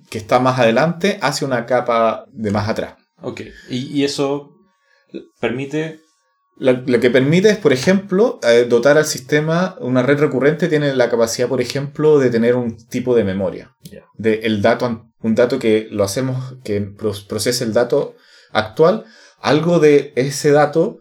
que 0.10 0.18
está 0.18 0.42
más 0.42 0.60
adelante 0.60 1.18
hacia 1.22 1.48
una 1.48 1.66
capa 1.66 2.26
de 2.34 2.52
más 2.52 2.68
atrás. 2.68 2.96
Ok, 3.22 3.40
y, 3.70 3.78
y 3.98 4.04
eso 4.04 4.52
permite... 5.40 6.02
Lo, 6.58 6.74
lo 6.74 7.00
que 7.00 7.10
permite 7.10 7.50
es, 7.50 7.58
por 7.58 7.74
ejemplo, 7.74 8.39
eh, 8.43 8.65
dotar 8.70 8.98
al 8.98 9.05
sistema, 9.05 9.75
una 9.79 10.03
red 10.03 10.20
recurrente 10.20 10.67
tiene 10.67 10.93
la 10.96 11.10
capacidad, 11.10 11.48
por 11.48 11.62
ejemplo, 11.62 12.20
de 12.20 12.29
tener 12.29 12.55
un 12.55 12.77
tipo 12.88 13.15
de 13.15 13.24
memoria. 13.24 13.72
De 14.17 14.41
el 14.43 14.62
dato, 14.62 15.10
un 15.22 15.36
dato 15.36 15.58
que 15.58 15.88
lo 15.89 16.03
hacemos, 16.03 16.55
que 16.63 16.81
pro- 16.81 17.13
procese 17.27 17.63
el 17.63 17.74
dato 17.74 18.15
actual, 18.51 19.05
algo 19.39 19.79
de 19.79 20.13
ese 20.15 20.51
dato 20.51 21.00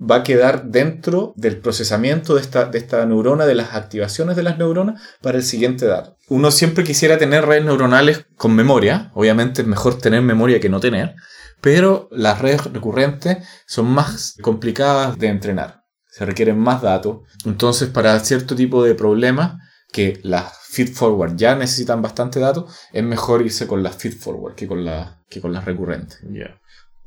va 0.00 0.16
a 0.16 0.22
quedar 0.22 0.64
dentro 0.66 1.34
del 1.36 1.58
procesamiento 1.58 2.34
de 2.36 2.40
esta, 2.40 2.64
de 2.66 2.78
esta 2.78 3.04
neurona, 3.04 3.44
de 3.46 3.54
las 3.54 3.74
activaciones 3.74 4.36
de 4.36 4.42
las 4.42 4.56
neuronas 4.58 5.02
para 5.20 5.36
el 5.36 5.44
siguiente 5.44 5.86
dato. 5.86 6.16
Uno 6.28 6.50
siempre 6.52 6.84
quisiera 6.84 7.18
tener 7.18 7.44
redes 7.44 7.64
neuronales 7.64 8.24
con 8.36 8.54
memoria, 8.54 9.10
obviamente 9.14 9.60
es 9.62 9.68
mejor 9.68 9.98
tener 9.98 10.22
memoria 10.22 10.60
que 10.60 10.68
no 10.70 10.80
tener, 10.80 11.16
pero 11.60 12.08
las 12.10 12.40
redes 12.40 12.64
recurrentes 12.72 13.46
son 13.66 13.86
más 13.90 14.36
complicadas 14.42 15.18
de 15.18 15.28
entrenar. 15.28 15.82
Se 16.08 16.24
requieren 16.26 16.58
más 16.58 16.82
datos. 16.82 17.18
Entonces, 17.44 17.88
para 17.88 18.18
cierto 18.20 18.54
tipo 18.56 18.82
de 18.82 18.94
problemas 18.94 19.58
que 19.92 20.20
las 20.22 20.52
feed 20.68 20.92
forward 20.94 21.36
ya 21.36 21.54
necesitan 21.56 22.00
bastante 22.02 22.40
datos, 22.40 22.72
es 22.92 23.02
mejor 23.02 23.42
irse 23.42 23.66
con 23.66 23.82
las 23.82 23.96
feed 23.96 24.14
forward 24.16 24.54
que 24.54 24.66
con, 24.68 24.84
la- 24.84 25.22
que 25.28 25.40
con 25.40 25.52
las 25.52 25.64
recurrentes. 25.64 26.20
Ya. 26.32 26.60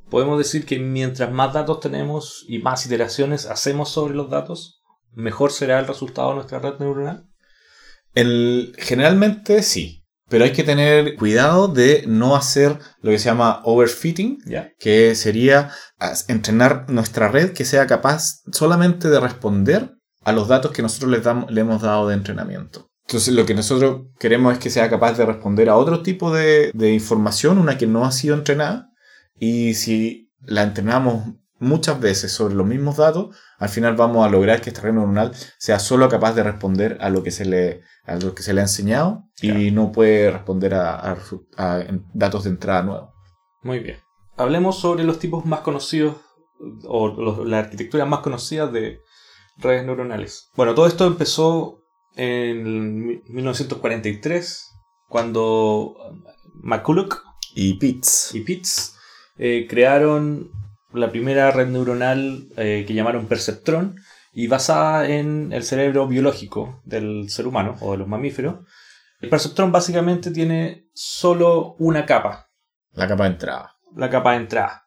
Podemos 0.09 0.37
decir 0.37 0.65
que 0.65 0.79
mientras 0.79 1.31
más 1.31 1.53
datos 1.53 1.79
tenemos 1.79 2.45
y 2.47 2.59
más 2.59 2.85
iteraciones 2.85 3.45
hacemos 3.45 3.89
sobre 3.89 4.13
los 4.15 4.29
datos, 4.29 4.81
mejor 5.13 5.51
será 5.51 5.79
el 5.79 5.87
resultado 5.87 6.29
de 6.29 6.35
nuestra 6.35 6.59
red 6.59 6.77
neuronal. 6.79 7.25
El- 8.13 8.75
generalmente 8.77 9.63
sí, 9.63 10.02
pero 10.33 10.45
hay 10.45 10.51
que 10.51 10.63
tener 10.63 11.15
cuidado 11.15 11.67
de 11.67 12.05
no 12.07 12.35
hacer 12.35 12.79
lo 13.03 13.11
que 13.11 13.19
se 13.19 13.25
llama 13.25 13.61
overfitting, 13.65 14.39
que 14.79 15.13
sería 15.13 15.69
as- 15.99 16.27
entrenar 16.27 16.85
nuestra 16.89 17.27
red 17.27 17.53
que 17.53 17.65
sea 17.65 17.85
capaz 17.85 18.41
solamente 18.51 19.09
de 19.11 19.19
responder 19.19 19.91
a 20.23 20.31
los 20.31 20.47
datos 20.47 20.71
que 20.71 20.81
nosotros 20.81 21.11
le, 21.11 21.19
damos- 21.21 21.51
le 21.51 21.61
hemos 21.61 21.83
dado 21.83 22.07
de 22.07 22.15
entrenamiento. 22.15 22.89
Entonces 23.07 23.31
lo 23.35 23.45
que 23.45 23.53
nosotros 23.53 24.07
queremos 24.17 24.53
es 24.53 24.57
que 24.59 24.71
sea 24.71 24.89
capaz 24.89 25.13
de 25.19 25.25
responder 25.27 25.69
a 25.69 25.75
otro 25.75 26.01
tipo 26.01 26.33
de, 26.33 26.71
de 26.73 26.91
información, 26.93 27.59
una 27.59 27.77
que 27.77 27.85
no 27.85 28.03
ha 28.03 28.11
sido 28.11 28.33
entrenada, 28.33 28.87
y 29.37 29.75
si 29.75 30.31
la 30.41 30.63
entrenamos 30.63 31.35
muchas 31.63 31.99
veces 31.99 32.31
sobre 32.31 32.55
los 32.55 32.65
mismos 32.67 32.97
datos, 32.97 33.35
al 33.57 33.69
final 33.69 33.95
vamos 33.95 34.25
a 34.25 34.29
lograr 34.29 34.61
que 34.61 34.69
esta 34.69 34.81
red 34.81 34.93
neuronal 34.93 35.31
sea 35.57 35.79
solo 35.79 36.07
capaz 36.09 36.33
de 36.33 36.43
responder 36.43 36.97
a 37.01 37.09
lo 37.09 37.23
que 37.23 37.31
se 37.31 37.45
le, 37.45 37.81
a 38.05 38.15
lo 38.15 38.35
que 38.35 38.43
se 38.43 38.53
le 38.53 38.61
ha 38.61 38.63
enseñado 38.65 39.23
y 39.41 39.71
no 39.71 39.91
puede 39.91 40.29
responder 40.31 40.73
a, 40.75 41.17
datos 42.13 42.43
de 42.43 42.49
entrada 42.51 42.83
nuevos. 42.83 43.09
Muy 43.61 43.79
bien. 43.79 43.97
Hablemos 44.37 44.79
sobre 44.79 45.03
los 45.03 45.19
tipos 45.19 45.45
más 45.45 45.61
conocidos 45.61 46.17
o 46.85 47.07
los- 47.09 47.47
la 47.47 47.59
arquitectura 47.59 48.05
más 48.05 48.19
conocida 48.19 48.67
de 48.67 48.99
redes 49.57 49.85
neuronales. 49.85 50.49
Bueno, 50.55 50.73
todo 50.75 50.87
esto 50.87 51.05
empezó 51.05 51.79
en 52.15 53.05
mi- 53.07 53.21
1943 53.27 54.69
cuando 55.07 55.95
McCulloch 56.61 57.21
Y 57.55 57.75
Pitts. 57.75 58.33
y 58.33 58.41
Pitts 58.41 58.95
eh, 59.37 59.67
crearon 59.69 60.51
la 60.93 61.11
primera 61.11 61.51
red 61.51 61.67
neuronal 61.67 62.47
eh, 62.57 62.83
que 62.87 62.93
llamaron 62.93 63.27
perceptrón 63.27 63.95
y 64.33 64.47
basada 64.47 65.07
en 65.07 65.51
el 65.53 65.63
cerebro 65.63 66.07
biológico 66.07 66.81
del 66.85 67.29
ser 67.29 67.47
humano 67.47 67.77
o 67.81 67.91
de 67.93 67.97
los 67.99 68.07
mamíferos. 68.07 68.65
El 69.21 69.29
perceptrón 69.29 69.71
básicamente 69.71 70.31
tiene 70.31 70.87
solo 70.93 71.75
una 71.79 72.05
capa, 72.05 72.49
La 72.93 73.07
capa 73.07 73.23
de 73.25 73.29
entrada. 73.31 73.71
la 73.95 74.09
capa 74.09 74.31
de 74.31 74.37
entrada. 74.37 74.83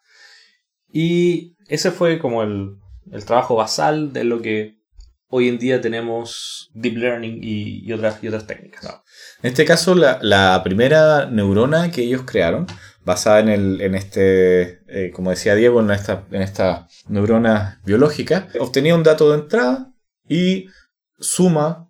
Y 0.93 1.57
ese 1.69 1.91
fue 1.91 2.19
como 2.19 2.43
el, 2.43 2.77
el 3.13 3.25
trabajo 3.25 3.57
basal 3.57 4.13
de 4.13 4.25
lo 4.25 4.41
que 4.43 4.77
hoy 5.29 5.49
en 5.49 5.59
día 5.59 5.81
tenemos 5.81 6.71
deep 6.75 6.97
learning 6.97 7.41
y, 7.43 7.85
y 7.85 7.93
otras, 7.93 8.23
y 8.23 8.29
otras 8.29 8.47
técnicas. 8.47 8.85
En 9.43 9.51
este 9.51 9.65
caso, 9.65 9.95
la, 9.95 10.19
la 10.23 10.61
primera 10.63 11.27
neurona 11.27 11.91
que 11.91 12.03
ellos 12.03 12.23
crearon, 12.25 12.67
basada 13.07 13.39
en, 13.39 13.49
el, 13.49 13.81
en 13.81 13.95
este, 13.95 14.81
eh, 14.89 15.13
como 15.15 15.31
decía 15.31 15.55
Diego, 15.55 15.81
en 15.81 15.93
esta, 15.93 16.27
en 16.33 16.43
esta 16.43 16.89
neurona 17.09 17.81
biológica, 17.85 18.49
obtenía 18.59 18.97
un 18.97 19.05
dato 19.05 19.31
de 19.31 19.39
entrada 19.39 19.93
y 20.29 20.67
suma 21.17 21.89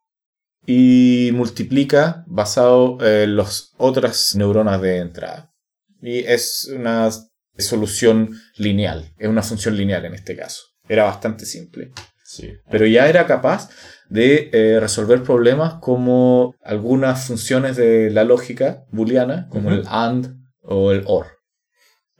y 0.67 1.31
multiplica 1.33 2.23
basado 2.27 2.99
en 3.01 3.35
las 3.35 3.73
otras 3.79 4.35
neuronas 4.37 4.83
de 4.83 4.99
entrada. 4.99 5.55
Y 6.03 6.19
es 6.19 6.71
una 6.77 7.09
solución 7.57 8.39
lineal, 8.59 9.11
es 9.17 9.29
una 9.29 9.43
función 9.43 9.75
lineal 9.75 10.05
en 10.05 10.15
este 10.15 10.37
caso. 10.37 10.65
Era 10.87 11.05
bastante 11.05 11.47
simple. 11.47 11.93
Sí. 12.29 12.53
pero 12.69 12.87
ya 12.87 13.09
era 13.09 13.25
capaz 13.25 13.71
de 14.09 14.51
eh, 14.53 14.81
resolver 14.81 15.23
problemas 15.23 15.75
como 15.75 16.57
algunas 16.61 17.25
funciones 17.25 17.77
de 17.77 18.11
la 18.11 18.25
lógica 18.25 18.85
booleana, 18.91 19.49
como 19.49 19.71
el 19.71 19.85
AND 19.87 20.46
o 20.67 20.93
el 20.93 21.05
OR. 21.07 21.27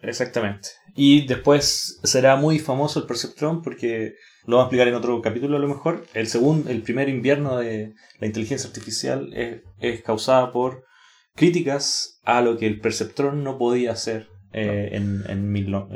Exactamente. 0.03 0.69
Y 0.95 1.27
después 1.27 1.99
será 2.05 2.37
muy 2.37 2.59
famoso 2.59 3.01
el 3.01 3.07
perceptrón 3.07 3.63
porque 3.63 4.13
lo 4.47 4.57
vamos 4.57 4.65
a 4.65 4.67
explicar 4.67 4.89
en 4.89 4.95
otro 4.95 5.21
capítulo 5.21 5.57
a 5.57 5.61
lo 5.61 5.69
mejor. 5.69 6.05
El 6.15 6.27
segundo, 6.29 6.71
el 6.71 6.83
primer 6.83 7.09
invierno 7.09 7.59
de 7.59 7.93
la 8.21 8.27
inteligencia 8.27 8.69
artificial 8.69 9.33
es, 9.35 9.63
es 9.81 10.03
causada 10.03 10.53
por 10.53 10.85
críticas 11.35 12.21
a 12.25 12.41
lo 12.41 12.57
que 12.57 12.67
el 12.67 12.81
perceptrón 12.81 13.43
no 13.45 13.59
podía 13.59 13.93
hacer 13.93 14.29
eh, 14.53 14.91
en, 14.93 15.23
en 15.29 15.51
mil 15.51 15.71
no- 15.71 15.89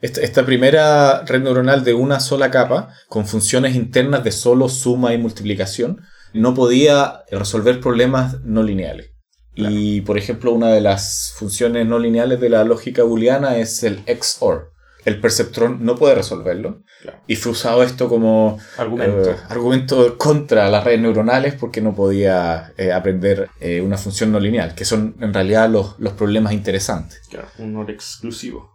esta 0.00 0.46
primera 0.46 1.24
red 1.24 1.42
neuronal 1.42 1.84
de 1.84 1.94
una 1.94 2.20
sola 2.20 2.50
capa, 2.50 2.94
con 3.08 3.26
funciones 3.26 3.74
internas 3.74 4.24
de 4.24 4.32
solo 4.32 4.68
suma 4.68 5.12
y 5.12 5.18
multiplicación, 5.18 6.00
no 6.32 6.54
podía 6.54 7.22
resolver 7.30 7.80
problemas 7.80 8.40
no 8.44 8.62
lineales. 8.62 9.11
Y, 9.54 10.00
por 10.02 10.16
ejemplo, 10.18 10.52
una 10.52 10.68
de 10.68 10.80
las 10.80 11.34
funciones 11.36 11.86
no 11.86 11.98
lineales 11.98 12.40
de 12.40 12.48
la 12.48 12.64
lógica 12.64 13.02
booleana 13.02 13.58
es 13.58 13.82
el 13.82 14.02
XOR. 14.06 14.72
El 15.04 15.20
perceptrón 15.20 15.84
no 15.84 15.96
puede 15.96 16.14
resolverlo. 16.14 16.82
Claro. 17.02 17.18
Y 17.26 17.36
fue 17.36 17.52
usado 17.52 17.82
esto 17.82 18.08
como 18.08 18.58
argumento. 18.78 19.32
eh, 19.32 19.36
argumento 19.48 20.16
contra 20.16 20.70
las 20.70 20.84
redes 20.84 21.00
neuronales 21.00 21.54
porque 21.54 21.80
no 21.80 21.94
podía 21.94 22.72
eh, 22.76 22.92
aprender 22.92 23.50
eh, 23.60 23.80
una 23.80 23.98
función 23.98 24.30
no 24.30 24.38
lineal, 24.38 24.74
que 24.76 24.84
son 24.84 25.16
en 25.20 25.34
realidad 25.34 25.68
los, 25.68 25.98
los 25.98 26.12
problemas 26.12 26.52
interesantes. 26.52 27.20
Claro, 27.28 27.48
un 27.58 27.76
OR 27.76 27.90
exclusivo. 27.90 28.70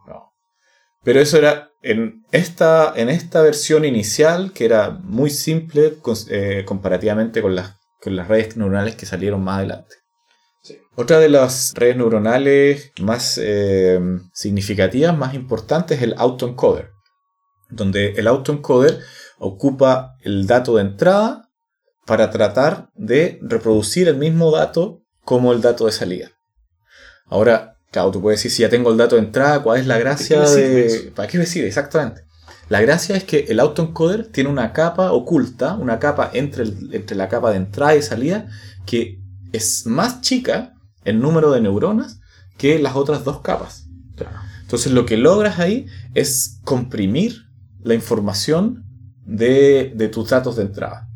Pero 1.04 1.22
eso 1.22 1.38
era 1.38 1.72
en 1.82 2.26
esta, 2.34 2.92
en 2.98 3.08
esta 3.08 3.42
versión 3.42 3.86
inicial, 3.86 4.52
que 4.52 4.66
era 4.66 4.90
muy 4.90 5.30
simple 5.30 5.94
comparativamente 6.66 7.42
con 7.42 7.56
las, 7.56 7.78
con 8.02 8.18
las 8.18 8.28
redes 8.28 8.58
neuronales 8.58 8.98
que 8.98 9.06
salieron 9.06 9.42
más 9.42 9.60
adelante. 9.60 9.96
Otra 11.00 11.20
de 11.20 11.30
las 11.30 11.74
redes 11.76 11.96
neuronales 11.96 12.92
más 13.00 13.40
eh, 13.40 14.00
significativas, 14.34 15.16
más 15.16 15.36
importantes, 15.36 15.98
es 16.00 16.04
el 16.04 16.16
autoencoder, 16.18 16.90
donde 17.70 18.14
el 18.14 18.28
autoencoder 18.28 19.00
ocupa 19.38 20.16
el 20.22 20.48
dato 20.48 20.78
de 20.78 20.82
entrada 20.82 21.50
para 22.08 22.32
tratar 22.32 22.90
de 22.96 23.38
reproducir 23.44 24.08
el 24.08 24.18
mismo 24.18 24.50
dato 24.50 25.04
como 25.24 25.54
el 25.54 25.62
dato 25.62 25.86
de 25.86 25.92
salida. 25.92 26.32
Ahora, 27.28 27.76
claro, 27.92 28.10
tú 28.10 28.20
puedes 28.20 28.40
decir, 28.40 28.50
si 28.52 28.62
ya 28.64 28.70
tengo 28.70 28.90
el 28.90 28.98
dato 28.98 29.18
de 29.18 29.22
entrada, 29.22 29.62
¿cuál 29.62 29.80
es 29.80 29.86
la 29.86 30.00
gracia 30.00 30.48
sirve 30.48 30.88
de... 30.88 31.12
¿Para 31.12 31.28
qué 31.28 31.38
me 31.38 31.46
sirve? 31.46 31.68
Exactamente. 31.68 32.22
La 32.70 32.82
gracia 32.82 33.16
es 33.16 33.24
que 33.24 33.46
el 33.50 33.60
autoencoder 33.60 34.32
tiene 34.32 34.50
una 34.50 34.74
capa 34.74 35.12
oculta, 35.12 35.76
una 35.76 36.00
capa 36.00 36.32
entre, 36.34 36.64
el- 36.64 36.90
entre 36.94 37.16
la 37.16 37.30
capa 37.30 37.52
de 37.52 37.58
entrada 37.58 37.96
y 37.96 38.02
salida, 38.02 38.48
que 38.88 39.20
es 39.54 39.86
más 39.86 40.22
chica 40.22 40.74
en 41.08 41.20
número 41.20 41.52
de 41.52 41.62
neuronas 41.62 42.20
que 42.58 42.80
las 42.80 42.96
otras 42.96 43.24
dos 43.24 43.42
capas. 43.42 43.88
Entonces 44.62 44.92
lo 44.92 45.06
que 45.06 45.18
logras 45.18 45.60
ahí 45.60 45.86
es 46.14 46.60
comprimir 46.64 47.48
la 47.82 47.94
información 47.94 48.84
de, 49.26 49.94
de 49.96 50.10
tus 50.10 50.30
datos 50.30 50.58
de 50.58 50.64
entrada. 50.64 51.08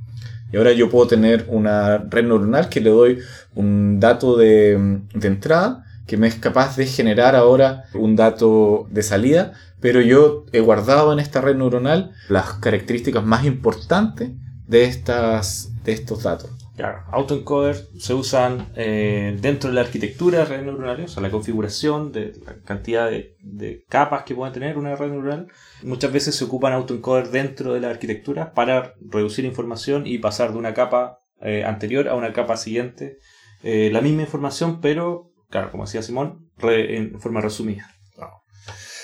Y 0.51 0.57
ahora 0.57 0.71
yo 0.71 0.89
puedo 0.89 1.07
tener 1.07 1.45
una 1.49 1.97
red 1.97 2.25
neuronal 2.25 2.69
que 2.69 2.81
le 2.81 2.89
doy 2.89 3.19
un 3.55 3.99
dato 3.99 4.37
de, 4.37 5.01
de 5.13 5.27
entrada 5.27 5.85
que 6.07 6.17
me 6.17 6.27
es 6.27 6.35
capaz 6.35 6.75
de 6.75 6.85
generar 6.85 7.35
ahora 7.35 7.85
un 7.93 8.15
dato 8.15 8.87
de 8.91 9.01
salida, 9.01 9.53
pero 9.79 10.01
yo 10.01 10.45
he 10.51 10.59
guardado 10.59 11.13
en 11.13 11.19
esta 11.19 11.39
red 11.39 11.55
neuronal 11.55 12.11
las 12.27 12.53
características 12.55 13.23
más 13.23 13.45
importantes 13.45 14.31
de, 14.67 14.83
estas, 14.83 15.71
de 15.85 15.93
estos 15.93 16.23
datos. 16.23 16.49
Claro, 16.75 17.03
autoencoder 17.11 17.75
se 17.99 18.13
usan 18.13 18.71
eh, 18.75 19.37
dentro 19.41 19.69
de 19.69 19.75
la 19.75 19.81
arquitectura 19.81 20.39
de 20.39 20.45
redes 20.45 20.65
neuronales, 20.65 21.11
o 21.11 21.13
sea, 21.15 21.23
la 21.23 21.29
configuración 21.29 22.13
de 22.13 22.33
la 22.45 22.55
cantidad 22.63 23.09
de, 23.09 23.85
capas 23.89 24.23
que 24.23 24.35
puede 24.35 24.53
tener 24.53 24.77
una 24.77 24.95
red 24.95 25.09
neuronal. 25.09 25.47
Muchas 25.83 26.13
veces 26.13 26.35
se 26.35 26.45
ocupan 26.45 26.71
autoencoder 26.71 27.29
dentro 27.29 27.73
de 27.73 27.81
la 27.81 27.89
arquitectura 27.89 28.53
para 28.53 28.93
reducir 29.01 29.43
información 29.43 30.07
y 30.07 30.19
pasar 30.19 30.53
de 30.53 30.59
una 30.59 30.73
capa 30.73 31.19
eh, 31.41 31.65
anterior 31.65 32.07
a 32.07 32.15
una 32.15 32.31
capa 32.33 32.55
siguiente. 32.55 33.17
eh, 33.63 33.89
la 33.91 34.01
misma 34.01 34.23
información, 34.23 34.81
pero, 34.81 35.31
claro, 35.49 35.71
como 35.71 35.85
decía 35.85 36.01
Simón, 36.01 36.49
en 36.63 37.19
forma 37.19 37.41
resumida. 37.41 37.87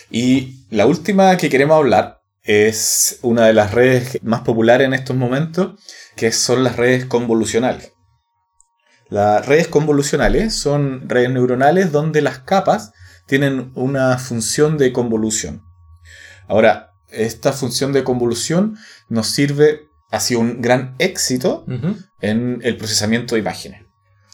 Y 0.09 0.65
la 0.69 0.85
última 0.85 1.35
que 1.37 1.49
queremos 1.49 1.75
hablar 1.75 2.21
es 2.43 3.19
una 3.23 3.45
de 3.45 3.53
las 3.53 3.73
redes 3.73 4.19
más 4.23 4.41
populares 4.41 4.87
en 4.87 4.93
estos 4.93 5.15
momentos, 5.15 5.81
que 6.17 6.33
son 6.33 6.65
las 6.65 6.75
redes 6.75 7.05
convolucionales. 7.05 7.93
Las 9.07 9.45
redes 9.45 9.69
convolucionales 9.69 10.53
son 10.53 11.07
redes 11.07 11.29
neuronales 11.29 11.93
donde 11.93 12.21
las 12.21 12.39
capas 12.39 12.91
tienen 13.25 13.71
una 13.75 14.17
función 14.17 14.77
de 14.77 14.91
convolución. 14.91 15.63
Ahora, 16.47 16.91
esta 17.09 17.53
función 17.53 17.93
de 17.93 18.03
convolución 18.03 18.77
nos 19.07 19.27
sirve, 19.27 19.87
ha 20.11 20.19
sido 20.19 20.41
un 20.41 20.61
gran 20.61 20.95
éxito 20.99 21.65
en 22.19 22.59
el 22.63 22.75
procesamiento 22.75 23.35
de 23.35 23.41
imágenes. 23.41 23.85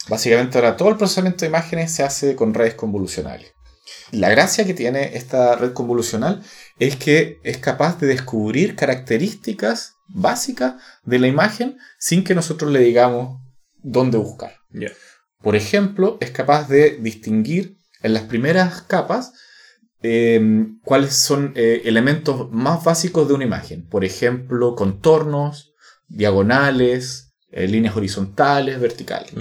Básicamente 0.09 0.57
ahora 0.57 0.75
todo 0.75 0.89
el 0.89 0.97
procesamiento 0.97 1.41
de 1.41 1.47
imágenes 1.47 1.91
se 1.91 2.03
hace 2.03 2.35
con 2.35 2.53
redes 2.53 2.73
convolucionales. 2.73 3.53
La 4.11 4.29
gracia 4.29 4.65
que 4.65 4.73
tiene 4.73 5.15
esta 5.17 5.55
red 5.55 5.73
convolucional 5.73 6.43
es 6.79 6.95
que 6.95 7.39
es 7.43 7.57
capaz 7.57 7.99
de 7.99 8.07
descubrir 8.07 8.75
características 8.75 9.92
básicas 10.07 10.75
de 11.03 11.19
la 11.19 11.27
imagen 11.27 11.77
sin 11.97 12.23
que 12.23 12.35
nosotros 12.35 12.71
le 12.71 12.79
digamos 12.79 13.41
dónde 13.81 14.17
buscar. 14.17 14.55
Por 15.41 15.55
ejemplo, 15.55 16.17
es 16.21 16.31
capaz 16.31 16.67
de 16.67 16.97
distinguir 17.01 17.77
en 18.01 18.13
las 18.13 18.23
primeras 18.23 18.81
capas 18.81 19.33
eh, 20.01 20.65
cuáles 20.83 21.15
son 21.15 21.53
eh, 21.55 21.81
elementos 21.85 22.51
más 22.51 22.83
básicos 22.83 23.27
de 23.27 23.33
una 23.33 23.45
imagen. 23.45 23.87
Por 23.87 24.05
ejemplo, 24.05 24.75
contornos, 24.75 25.73
diagonales, 26.07 27.33
eh, 27.51 27.67
líneas 27.67 27.95
horizontales, 27.95 28.79
verticales. 28.79 29.31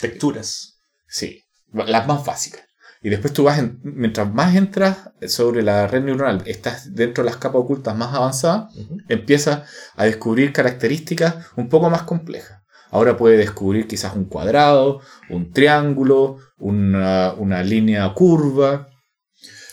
Texturas. 0.00 0.80
Sí, 1.06 1.44
las 1.72 2.06
más 2.06 2.24
básicas. 2.24 2.63
Y 3.04 3.10
después 3.10 3.34
tú 3.34 3.44
vas, 3.44 3.58
en- 3.58 3.80
mientras 3.82 4.32
más 4.32 4.56
entras 4.56 5.10
sobre 5.28 5.62
la 5.62 5.86
red 5.86 6.02
neuronal, 6.04 6.42
estás 6.46 6.94
dentro 6.94 7.22
de 7.22 7.28
las 7.30 7.36
capas 7.38 7.60
ocultas 7.60 7.94
más 7.94 8.14
avanzadas, 8.14 8.72
empiezas 9.10 9.68
a 9.94 10.04
descubrir 10.06 10.54
características 10.54 11.34
un 11.56 11.68
poco 11.68 11.90
más 11.90 12.02
complejas. 12.04 12.62
Ahora 12.90 13.16
puede 13.18 13.36
descubrir 13.36 13.86
quizás 13.86 14.14
un 14.16 14.24
cuadrado, 14.24 15.00
un 15.28 15.52
triángulo, 15.52 16.38
una, 16.56 17.34
una 17.34 17.62
línea 17.62 18.10
curva. 18.14 18.88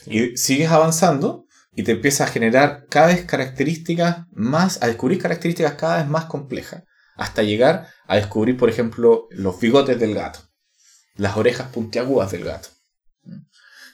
Y 0.05 0.35
sigues 0.35 0.69
avanzando 0.69 1.45
y 1.73 1.83
te 1.83 1.93
empieza 1.93 2.25
a 2.25 2.27
generar 2.27 2.85
cada 2.89 3.07
vez 3.07 3.23
características 3.23 4.25
más, 4.33 4.83
a 4.83 4.87
descubrir 4.87 5.21
características 5.21 5.75
cada 5.75 5.97
vez 5.99 6.07
más 6.07 6.25
complejas. 6.25 6.83
Hasta 7.15 7.43
llegar 7.43 7.87
a 8.07 8.17
descubrir, 8.17 8.57
por 8.57 8.69
ejemplo, 8.69 9.27
los 9.31 9.57
bigotes 9.59 9.97
del 9.99 10.15
gato, 10.15 10.39
las 11.15 11.37
orejas 11.37 11.67
puntiagudas 11.69 12.31
del 12.31 12.43
gato. 12.43 12.67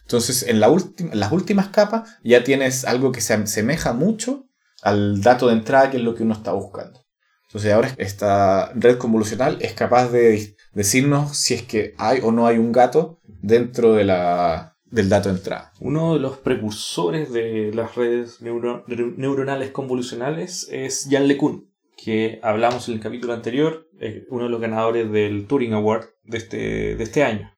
Entonces, 0.08 0.44
en, 0.44 0.62
la 0.62 0.68
en 0.68 1.20
las 1.20 1.34
últimas 1.34 1.68
capas 1.68 2.18
ya 2.24 2.42
tienes 2.46 2.86
algo 2.86 3.12
que 3.12 3.20
se 3.20 3.34
asemeja 3.34 3.92
mucho 3.92 4.46
al 4.82 5.22
dato 5.22 5.48
de 5.48 5.54
entrada, 5.54 5.92
que 5.92 5.98
es 5.98 6.04
lo 6.04 6.16
que 6.16 6.24
uno 6.24 6.34
está 6.34 6.54
buscando. 6.54 7.04
Entonces, 7.50 7.74
ahora 7.74 7.94
esta 7.98 8.72
red 8.74 8.98
convolucional 8.98 9.58
es 9.60 9.74
capaz 9.74 10.08
de 10.10 10.56
decirnos 10.72 11.36
si 11.38 11.56
es 11.56 11.64
que 11.64 11.94
hay 11.98 12.22
o 12.24 12.32
no 12.32 12.48
hay 12.48 12.58
un 12.58 12.72
gato 12.72 13.20
dentro 13.26 13.96
de 13.96 14.06
la, 14.06 14.78
del 14.86 15.10
dato 15.10 15.28
de 15.28 15.36
entrada. 15.36 15.74
Uno 15.82 16.14
de 16.14 16.22
los 16.22 16.38
precursores 16.38 17.34
de 17.34 17.72
las 17.74 17.96
redes 17.96 18.42
neuro- 18.42 18.86
neuronales 18.88 19.72
convolucionales 19.72 20.70
es 20.72 21.08
Jan 21.12 21.28
LeCun, 21.28 21.70
que 22.02 22.40
hablamos 22.44 22.88
en 22.88 22.94
el 22.94 23.02
capítulo 23.02 23.34
anterior, 23.34 23.90
eh, 24.00 24.26
uno 24.30 24.46
de 24.46 24.50
los 24.52 24.62
ganadores 24.62 25.12
del 25.12 25.48
Turing 25.48 25.74
Award 25.74 26.06
de 26.24 26.38
este, 26.38 26.96
de 26.96 27.04
este 27.04 27.24
año. 27.26 27.52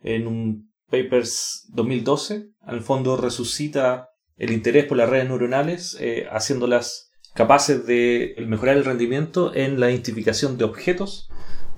En 0.00 0.28
un 0.28 0.67
Papers 0.90 1.66
2012, 1.70 2.50
al 2.62 2.80
fondo 2.80 3.16
resucita 3.16 4.08
el 4.36 4.52
interés 4.52 4.86
por 4.86 4.96
las 4.96 5.08
redes 5.08 5.28
neuronales, 5.28 5.96
eh, 6.00 6.26
haciéndolas 6.30 7.10
capaces 7.34 7.86
de 7.86 8.34
mejorar 8.46 8.76
el 8.76 8.84
rendimiento 8.84 9.54
en 9.54 9.80
la 9.80 9.90
identificación 9.90 10.56
de 10.56 10.64
objetos 10.64 11.28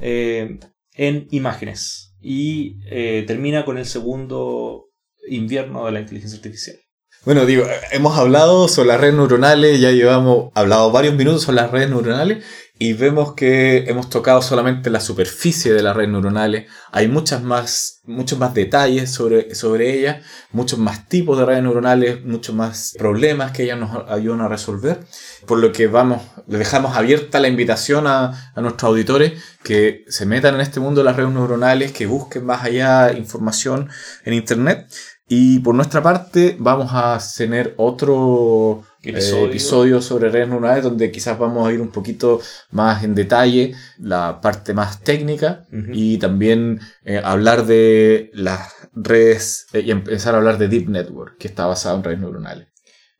eh, 0.00 0.58
en 0.94 1.26
imágenes. 1.30 2.14
Y 2.20 2.76
eh, 2.86 3.24
termina 3.26 3.64
con 3.64 3.78
el 3.78 3.86
segundo 3.86 4.90
invierno 5.28 5.86
de 5.86 5.92
la 5.92 6.00
inteligencia 6.00 6.36
artificial. 6.36 6.76
Bueno, 7.22 7.44
digo, 7.44 7.66
hemos 7.90 8.16
hablado 8.16 8.66
sobre 8.66 8.88
las 8.88 9.00
redes 9.00 9.14
neuronales, 9.14 9.78
ya 9.78 9.90
llevamos 9.90 10.50
hablado 10.54 10.90
varios 10.90 11.14
minutos 11.14 11.42
sobre 11.42 11.56
las 11.56 11.70
redes 11.70 11.90
neuronales 11.90 12.42
y 12.78 12.94
vemos 12.94 13.34
que 13.34 13.84
hemos 13.88 14.08
tocado 14.08 14.40
solamente 14.40 14.88
la 14.88 15.00
superficie 15.00 15.74
de 15.74 15.82
las 15.82 15.94
redes 15.94 16.08
neuronales. 16.08 16.70
Hay 16.90 17.08
muchas 17.08 17.42
más, 17.42 18.00
muchos 18.04 18.38
más 18.38 18.54
detalles 18.54 19.10
sobre, 19.10 19.54
sobre 19.54 19.98
ellas, 19.98 20.24
muchos 20.50 20.78
más 20.78 21.10
tipos 21.10 21.36
de 21.38 21.44
redes 21.44 21.62
neuronales, 21.62 22.24
muchos 22.24 22.54
más 22.54 22.94
problemas 22.98 23.52
que 23.52 23.64
ellas 23.64 23.78
nos 23.78 24.08
ayudan 24.08 24.40
a 24.40 24.48
resolver. 24.48 25.00
Por 25.46 25.58
lo 25.58 25.72
que 25.72 25.88
vamos, 25.88 26.22
le 26.46 26.56
dejamos 26.56 26.96
abierta 26.96 27.38
la 27.38 27.48
invitación 27.48 28.06
a, 28.06 28.52
a 28.54 28.60
nuestros 28.62 28.88
auditores 28.88 29.34
que 29.62 30.06
se 30.08 30.24
metan 30.24 30.54
en 30.54 30.62
este 30.62 30.80
mundo 30.80 31.02
de 31.02 31.04
las 31.04 31.16
redes 31.16 31.32
neuronales, 31.32 31.92
que 31.92 32.06
busquen 32.06 32.46
más 32.46 32.64
allá 32.64 33.12
información 33.12 33.90
en 34.24 34.32
internet. 34.32 34.86
Y 35.32 35.60
por 35.60 35.76
nuestra 35.76 36.02
parte 36.02 36.56
vamos 36.58 36.90
a 36.92 37.16
tener 37.36 37.74
otro 37.76 38.82
eh, 39.00 39.10
Episodio. 39.10 40.02
sobre 40.02 40.28
redes 40.28 40.48
neuronales 40.48 40.82
donde 40.82 41.12
quizás 41.12 41.38
vamos 41.38 41.68
a 41.68 41.72
ir 41.72 41.80
un 41.80 41.92
poquito 41.92 42.40
más 42.72 43.04
en 43.04 43.14
detalle 43.14 43.72
la 43.98 44.40
parte 44.40 44.74
más 44.74 45.04
técnica 45.04 45.66
y 45.92 46.18
también 46.18 46.80
eh, 47.04 47.22
hablar 47.22 47.64
de 47.64 48.32
las 48.34 48.74
redes 48.92 49.68
eh, 49.72 49.82
y 49.86 49.92
empezar 49.92 50.34
a 50.34 50.38
hablar 50.38 50.58
de 50.58 50.66
Deep 50.66 50.88
Network 50.88 51.38
que 51.38 51.46
está 51.46 51.64
basado 51.66 51.98
en 51.98 52.02
redes 52.02 52.18
neuronales. 52.18 52.66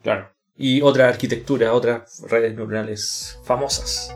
Claro. 0.03 0.33
Y 0.57 0.83
otra 0.83 1.09
arquitectura, 1.09 1.73
otras 1.73 2.25
redes 2.29 2.57
neuronales 2.57 3.39
famosas. 3.45 4.13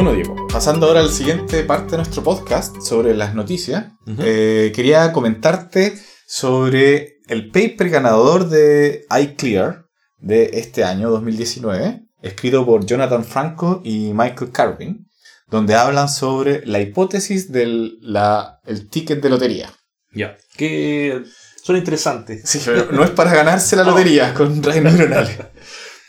Bueno, 0.00 0.12
Diego, 0.12 0.46
pasando 0.46 0.86
ahora 0.86 1.00
a 1.00 1.02
la 1.02 1.10
siguiente 1.10 1.64
parte 1.64 1.90
de 1.90 1.96
nuestro 1.96 2.22
podcast 2.22 2.80
sobre 2.82 3.16
las 3.16 3.34
noticias, 3.34 3.86
Ujú. 4.06 4.22
eh, 4.24 4.70
quería 4.72 5.10
comentarte 5.12 5.92
sobre 6.24 7.16
el 7.26 7.50
paper 7.50 7.90
ganador 7.90 8.48
de 8.48 9.06
iClear 9.20 9.86
de 10.20 10.50
este 10.52 10.84
año 10.84 11.10
2019, 11.10 12.02
escrito 12.22 12.64
por 12.64 12.86
Jonathan 12.86 13.24
Franco 13.24 13.80
y 13.84 14.12
Michael 14.14 14.52
Carvin, 14.52 15.08
donde 15.48 15.74
hablan 15.74 16.08
sobre 16.08 16.64
la 16.64 16.78
hipótesis 16.78 17.50
del 17.50 17.98
la- 18.00 18.60
el 18.66 18.88
ticket 18.88 19.20
de 19.20 19.30
lotería. 19.30 19.72
Ya. 20.14 20.36
Que 20.56 21.24
son 21.60 21.76
interesantes. 21.76 22.42
Sí, 22.48 22.60
pero 22.64 22.92
no 22.92 23.02
es 23.02 23.10
para 23.10 23.34
ganarse 23.34 23.74
la 23.74 23.82
lotería 23.90 24.32
con 24.32 24.62
redes 24.62 24.80
neuronales. 24.84 25.38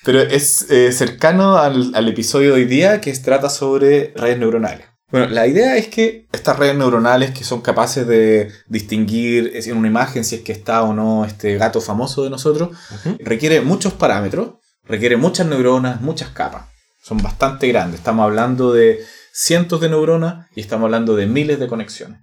Pero 0.04 0.22
es 0.22 0.70
eh, 0.70 0.92
cercano 0.92 1.58
al, 1.58 1.92
al 1.94 2.08
episodio 2.08 2.50
de 2.50 2.62
hoy 2.62 2.66
día 2.66 3.02
que 3.02 3.12
trata 3.14 3.50
sobre 3.50 4.14
redes 4.16 4.40
neuronales. 4.40 4.86
Bueno, 5.12 5.28
la 5.28 5.48
idea 5.48 5.76
es 5.76 5.88
que 5.88 6.28
estas 6.32 6.60
redes 6.60 6.78
neuronales 6.78 7.32
que 7.32 7.44
son 7.44 7.62
capaces 7.62 8.06
de 8.06 8.52
distinguir 8.68 9.52
en 9.56 9.76
una 9.76 9.88
imagen 9.88 10.24
si 10.24 10.36
es 10.36 10.42
que 10.42 10.52
está 10.52 10.84
o 10.84 10.94
no 10.94 11.26
este 11.26 11.58
gato 11.58 11.82
famoso 11.82 12.24
de 12.24 12.30
nosotros, 12.30 12.78
requiere 13.20 13.62
muchos 13.62 13.94
parámetros, 13.94 14.56
requiere 14.84 15.18
muchas 15.18 15.48
neuronas, 15.48 16.02
muchas 16.02 16.30
capas. 16.30 16.66
Son 17.02 17.18
bastante 17.18 17.68
grandes. 17.68 18.02
Estamos 18.02 18.24
hablando 18.24 18.72
de 18.72 19.04
cientos 19.34 19.82
de 19.82 19.90
neuronas 19.90 20.48
y 20.56 20.62
estamos 20.62 20.86
hablando 20.86 21.16
de 21.16 21.26
miles 21.26 21.60
de 21.60 21.68
conexiones. 21.68 22.20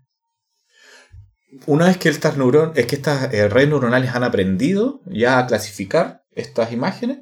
Una 1.67 1.87
vez 1.87 1.97
que 1.97 2.09
estas, 2.09 2.37
neuron 2.37 2.73
es 2.77 2.87
que 2.87 2.97
estas 2.97 3.33
eh, 3.33 3.49
redes 3.49 3.69
neuronales 3.69 4.15
han 4.15 4.23
aprendido 4.23 5.01
ya 5.07 5.39
a 5.39 5.47
clasificar 5.47 6.23
estas 6.33 6.71
imágenes, 6.71 7.19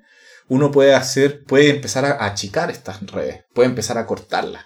uno 0.49 0.71
puede 0.71 0.95
hacer, 0.95 1.45
puede 1.45 1.71
empezar 1.71 2.05
a 2.05 2.25
achicar 2.25 2.71
estas 2.71 3.05
redes, 3.11 3.45
puede 3.55 3.69
empezar 3.69 3.99
a 3.99 4.07
cortarlas, 4.07 4.65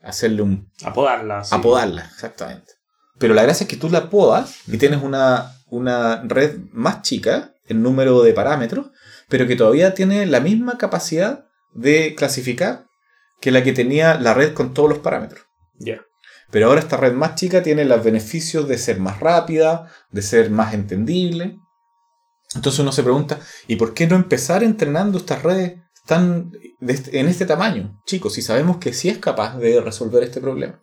hacerle 0.00 0.42
un 0.42 0.70
Apodarlas. 0.84 1.48
sí. 1.48 1.54
Apodarla, 1.54 2.04
exactamente. 2.04 2.72
Pero 3.18 3.34
la 3.34 3.42
gracia 3.42 3.64
es 3.64 3.70
que 3.70 3.76
tú 3.76 3.88
la 3.88 4.10
podas 4.10 4.56
y 4.66 4.78
tienes 4.78 5.02
una, 5.02 5.52
una 5.68 6.22
red 6.24 6.58
más 6.72 7.02
chica 7.02 7.54
en 7.66 7.82
número 7.82 8.22
de 8.22 8.32
parámetros, 8.32 8.90
pero 9.28 9.46
que 9.46 9.56
todavía 9.56 9.94
tiene 9.94 10.26
la 10.26 10.40
misma 10.40 10.76
capacidad 10.76 11.46
de 11.74 12.14
clasificar 12.16 12.86
que 13.40 13.50
la 13.50 13.62
que 13.62 13.72
tenía 13.72 14.14
la 14.14 14.34
red 14.34 14.54
con 14.54 14.74
todos 14.74 14.88
los 14.88 14.98
parámetros. 14.98 15.44
Ya. 15.78 16.00
Pero 16.50 16.66
ahora 16.66 16.80
esta 16.80 16.96
red 16.96 17.12
más 17.12 17.34
chica 17.34 17.62
tiene 17.62 17.84
los 17.84 18.04
beneficios 18.04 18.68
de 18.68 18.76
ser 18.76 19.00
más 19.00 19.20
rápida, 19.20 19.90
de 20.10 20.22
ser 20.22 20.50
más 20.50 20.74
entendible. 20.74 21.58
Entonces 22.54 22.80
uno 22.80 22.92
se 22.92 23.02
pregunta, 23.02 23.40
¿y 23.66 23.76
por 23.76 23.94
qué 23.94 24.06
no 24.06 24.16
empezar 24.16 24.62
entrenando 24.62 25.18
estas 25.18 25.42
redes 25.42 25.74
tan 26.06 26.52
en 26.80 27.28
este 27.28 27.46
tamaño? 27.46 28.00
Chicos, 28.06 28.34
si 28.34 28.42
sabemos 28.42 28.78
que 28.78 28.92
sí 28.92 29.08
es 29.08 29.18
capaz 29.18 29.56
de 29.58 29.80
resolver 29.80 30.22
este 30.22 30.40
problema. 30.40 30.82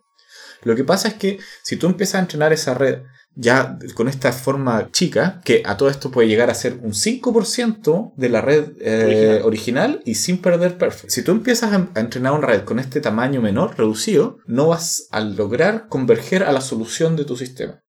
Lo 0.64 0.76
que 0.76 0.84
pasa 0.84 1.08
es 1.10 1.14
que 1.16 1.40
si 1.64 1.78
tú 1.78 1.88
empiezas 1.88 2.16
a 2.16 2.20
entrenar 2.20 2.52
esa 2.54 2.74
red 2.74 3.04
ya 3.36 3.78
con 3.94 4.10
esta 4.10 4.34
forma 4.34 4.90
chica, 4.92 5.40
que 5.46 5.64
a 5.66 5.78
todo 5.78 5.90
esto 5.90 6.12
puede 6.12 6.28
llegar 6.28 6.50
a 6.50 6.56
ser 6.56 6.80
un 6.82 6.92
5% 6.92 8.14
de 8.18 8.30
la 8.30 8.42
red 8.42 8.74
eh, 8.82 9.42
Original. 9.44 9.46
original. 9.46 10.02
y 10.06 10.16
sin 10.16 10.40
perder 10.40 10.78
perfect. 10.78 11.10
Si 11.10 11.22
tú 11.22 11.32
empiezas 11.32 11.72
a, 11.72 11.90
a 11.96 12.00
entrenar 12.02 12.34
una 12.34 12.48
red 12.48 12.64
con 12.64 12.80
este 12.80 13.00
tamaño 13.00 13.42
menor, 13.42 13.78
reducido, 13.78 14.40
no 14.46 14.68
vas 14.68 15.08
a 15.12 15.22
lograr 15.22 15.88
converger 15.88 16.44
a 16.44 16.52
la 16.52 16.60
solución 16.60 17.16
de 17.16 17.24
tu 17.24 17.38
sistema. 17.38 17.82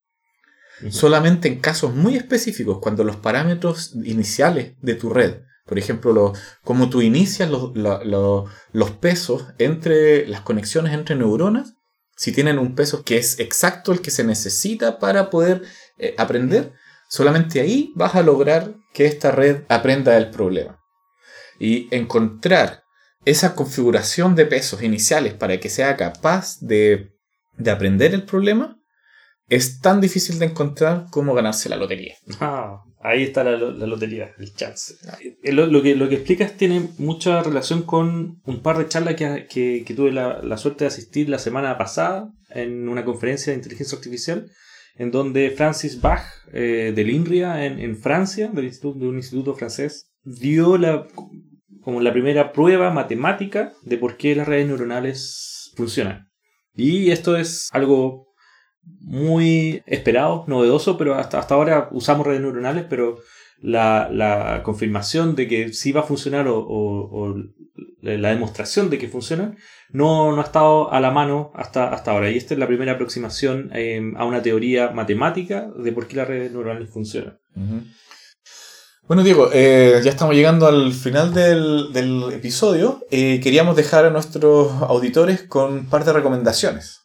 Solamente 0.88 1.49
en 1.49 1.61
casos 1.61 1.95
muy 1.95 2.16
específicos, 2.16 2.79
cuando 2.81 3.05
los 3.05 3.16
parámetros 3.16 3.93
iniciales 4.03 4.75
de 4.81 4.95
tu 4.95 5.11
red, 5.11 5.43
por 5.66 5.79
ejemplo, 5.79 6.12
lo, 6.12 6.33
cómo 6.64 6.88
tú 6.88 7.03
inicias 7.03 7.51
los, 7.51 8.90
pesos 9.01 9.47
entre 9.59 10.27
las 10.27 10.40
conexiones 10.40 10.95
entre 10.95 11.16
neuronas, 11.16 11.75
si 12.16 12.33
tienen 12.33 12.59
un 12.59 12.75
peso 12.75 13.05
que 13.05 13.19
es 13.19 13.38
exacto 13.40 13.93
el 13.93 14.01
que 14.01 14.11
se 14.11 14.25
necesita 14.25 14.99
para 14.99 15.31
poder 15.31 15.62
eh, 15.99 16.14
aprender, 16.19 16.73
solamente 17.09 17.61
ahí 17.61 17.93
vas 17.95 18.14
a 18.14 18.23
lograr 18.23 18.75
que 18.93 19.07
esta 19.07 19.31
red 19.31 19.62
aprenda 19.69 20.16
el 20.16 20.31
problema. 20.31 20.81
Y 21.59 21.95
encontrar 21.95 22.85
esa 23.27 23.55
configuración 23.55 24.35
de 24.35 24.47
pesos 24.47 24.83
iniciales 24.83 25.35
para 25.35 25.61
que 25.61 25.69
sea 25.69 25.97
capaz 25.97 26.59
de 26.61 27.12
aprender 27.66 28.14
el 28.14 28.25
problema 28.25 28.80
es 29.50 29.80
tan 29.80 30.00
difícil 30.00 30.38
de 30.38 30.46
encontrar 30.46 31.06
como 31.10 31.34
ganarse 31.34 31.68
la 31.68 31.76
lotería. 31.76 32.14
Ah, 32.40 32.78
ahí 33.02 33.24
está 33.24 33.44
la, 33.44 33.52
lo- 33.58 33.72
la 33.72 33.86
lotería, 33.86 34.30
el 34.38 34.54
chance. 34.54 34.94
Eh, 35.42 35.52
Lo, 35.52 35.66
lo 35.66 35.82
que, 35.82 35.94
lo 35.96 36.08
que 36.08 36.14
explicas 36.16 36.56
tiene 36.56 36.88
mucha 36.98 37.42
relación 37.42 37.82
con 37.82 38.40
un 38.44 38.62
par 38.62 38.78
de 38.78 38.88
charlas 38.88 39.16
que, 39.16 39.46
que- 39.50 39.82
que 39.86 39.94
tuve 39.94 40.12
la, 40.12 40.40
la 40.42 40.56
suerte 40.56 40.84
de 40.84 40.88
asistir 40.88 41.28
la 41.28 41.38
semana 41.38 41.76
pasada 41.76 42.30
en 42.50 42.88
una 42.88 43.04
conferencia 43.04 43.52
de 43.52 43.58
inteligencia 43.58 43.96
artificial, 43.98 44.48
en 44.96 45.10
donde 45.10 45.50
Francis 45.50 46.00
Bach, 46.00 46.24
eh, 46.52 46.92
del 46.94 47.10
INRIA 47.10 47.64
en, 47.66 47.78
en 47.80 47.96
Francia, 47.96 48.48
del 48.48 48.64
instituto, 48.66 48.98
de 49.00 49.08
un 49.08 49.16
instituto 49.16 49.54
francés, 49.54 50.10
dio 50.22 50.76
la, 50.78 51.06
como 51.80 52.00
la 52.00 52.12
primera 52.12 52.52
prueba 52.52 52.90
matemática 52.92 53.72
de 53.82 53.96
por 53.98 54.16
qué 54.16 54.34
las 54.36 54.46
redes 54.46 54.66
neuronales 54.68 55.72
funcionan. 55.76 56.28
Y 56.74 57.10
esto 57.10 57.36
es 57.36 57.68
algo 57.72 58.28
muy 59.00 59.83
esperado, 59.87 60.44
novedoso, 60.46 60.96
pero 60.98 61.14
hasta, 61.14 61.38
hasta 61.38 61.55
ahora 61.55 61.88
usamos 61.92 62.26
redes 62.26 62.40
neuronales, 62.40 62.87
pero 62.88 63.18
la, 63.61 64.09
la 64.11 64.62
confirmación 64.62 65.35
de 65.35 65.48
que 65.48 65.72
sí 65.72 65.92
va 65.92 66.00
a 66.00 66.05
funcionar 66.05 66.46
o, 66.48 67.37
la 68.03 68.31
demostración 68.31 68.88
de 68.88 68.98
que 68.98 69.09
funcionan 69.09 69.59
no, 69.90 70.33
no 70.33 70.40
ha 70.40 70.44
estado 70.44 70.90
a 70.92 71.00
la 71.00 71.11
mano 71.11 71.53
hasta, 71.55 71.92
hasta 71.92 72.12
ahora. 72.12 72.31
Y 72.31 72.37
esta 72.37 72.55
es 72.55 72.61
la 72.61 72.66
primera 72.66 72.92
aproximación 72.92 73.70
eh, 73.74 74.00
a 74.16 74.24
una 74.24 74.42
teoría 74.42 74.90
matemática 74.90 75.70
de 75.76 75.92
por 75.92 76.07
qué 76.07 76.16
las 76.16 76.29
redes 76.29 76.53
neuronales 76.53 76.90
funcionan. 76.90 77.38
Bueno, 79.07 79.24
Diego, 79.24 79.50
eh, 79.53 80.00
ya 80.05 80.11
estamos 80.11 80.35
llegando 80.35 80.66
al 80.66 80.92
final 80.92 81.35
del, 81.35 81.92
del 81.92 82.33
episodio. 82.33 83.05
Eh, 83.11 83.40
queríamos 83.42 83.76
dejar 83.76 84.05
a 84.05 84.11
nuestros 84.11 84.70
auditores 84.83 85.42
con 85.42 85.72
un 85.72 85.87
par 85.87 86.05
de 86.05 86.12
recomendaciones. 86.12 86.99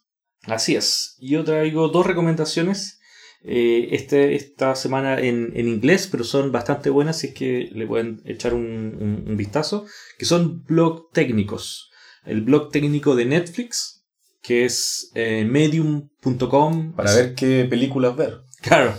Así 0.47 0.75
es. 0.75 1.17
Yo 1.19 1.43
traigo 1.43 1.89
dos 1.89 2.05
recomendaciones. 2.05 2.99
eh, 3.47 3.89
este, 3.91 4.35
esta 4.35 4.75
semana 4.75 5.19
en, 5.19 5.51
en, 5.55 5.67
inglés, 5.67 6.07
pero 6.11 6.23
son 6.23 6.51
bastante 6.51 6.89
buenas 6.89 7.19
si 7.19 7.27
es 7.27 7.33
que 7.35 7.69
le 7.71 7.85
pueden 7.85 8.21
echar 8.25 8.55
un, 8.55 9.23
un, 9.27 9.37
vistazo, 9.37 9.85
que 10.17 10.25
son 10.25 10.63
blog 10.65 11.11
técnicos. 11.11 11.91
El 12.25 12.41
blog 12.41 12.71
técnico 12.71 13.15
de 13.15 13.25
Netflix, 13.25 14.03
que 14.41 14.65
es 14.65 15.11
eh, 15.13 15.45
medium.com. 15.45 16.93
Para 16.93 17.13
ver 17.13 17.35
qué 17.35 17.65
películas 17.69 18.15
ver. 18.15 18.41
Claro. 18.61 18.95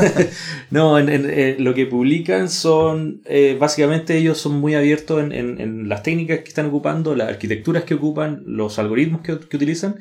no, 0.70 0.96
en, 0.96 1.08
eh, 1.08 1.56
lo 1.58 1.74
que 1.74 1.86
publican 1.86 2.48
son, 2.48 3.20
eh, 3.24 3.56
básicamente 3.58 4.16
ellos 4.16 4.38
son 4.38 4.60
muy 4.60 4.76
abiertos 4.76 5.20
en, 5.20 5.32
en, 5.32 5.88
las 5.88 6.04
técnicas 6.04 6.40
que 6.40 6.48
están 6.48 6.66
ocupando, 6.66 7.16
las 7.16 7.28
arquitecturas 7.28 7.82
que 7.82 7.94
ocupan, 7.94 8.44
los 8.46 8.78
algoritmos 8.78 9.22
que, 9.22 9.40
que 9.40 9.56
utilizan 9.56 9.96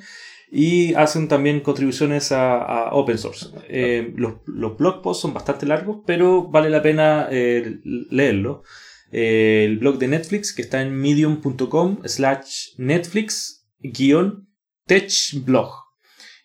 y 0.51 0.93
hacen 0.95 1.27
también 1.27 1.61
contribuciones 1.61 2.31
a, 2.31 2.89
open 2.91 3.17
source. 3.17 3.47
Eh, 3.69 4.13
los, 4.17 4.33
los, 4.45 4.77
blog 4.77 5.01
posts 5.01 5.21
son 5.21 5.33
bastante 5.33 5.65
largos, 5.65 5.99
pero 6.05 6.49
vale 6.49 6.69
la 6.69 6.81
pena 6.81 7.29
leerlo. 7.31 8.63
el 9.11 9.79
blog 9.79 9.97
de 9.97 10.09
Netflix 10.09 10.53
que 10.53 10.61
está 10.61 10.81
en 10.81 10.93
medium.com 10.93 11.99
slash 12.03 12.73
Netflix 12.77 13.65
guion 13.79 14.49
techblog. 14.85 15.71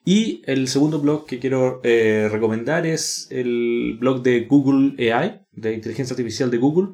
Y 0.04 0.42
el 0.46 0.68
segundo 0.68 1.00
blog 1.00 1.26
que 1.26 1.40
quiero 1.40 1.80
eh, 1.82 2.28
recomendar 2.30 2.86
es 2.86 3.26
el 3.32 3.96
blog 3.98 4.22
de 4.22 4.42
Google 4.42 5.12
AI, 5.12 5.40
de 5.50 5.74
inteligencia 5.74 6.14
artificial 6.14 6.48
de 6.48 6.58
Google, 6.58 6.90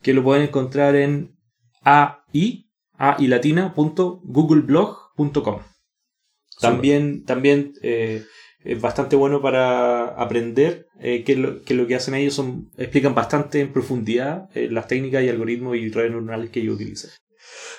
que 0.00 0.14
lo 0.14 0.24
pueden 0.24 0.44
encontrar 0.44 0.96
en 0.96 1.36
AI, 1.82 2.70
ailatina.googleblog.com. 2.96 5.73
También, 6.60 7.24
también 7.24 7.72
eh, 7.82 8.24
es 8.64 8.80
bastante 8.80 9.16
bueno 9.16 9.42
para 9.42 10.06
aprender 10.06 10.86
eh, 11.00 11.24
que, 11.24 11.36
lo, 11.36 11.62
que, 11.62 11.74
lo, 11.74 11.86
que 11.86 11.96
hacen 11.96 12.14
ellos 12.14 12.34
son, 12.34 12.70
explican 12.78 13.14
bastante 13.14 13.60
en 13.60 13.72
profundidad 13.72 14.48
las 14.54 14.88
técnicas 14.88 15.22
y 15.22 15.28
algoritmos 15.28 15.76
y 15.76 15.90
redes 15.90 16.10
neuronales 16.10 16.50
que 16.50 16.60
ellos 16.60 16.76
utilizan. 16.76 17.10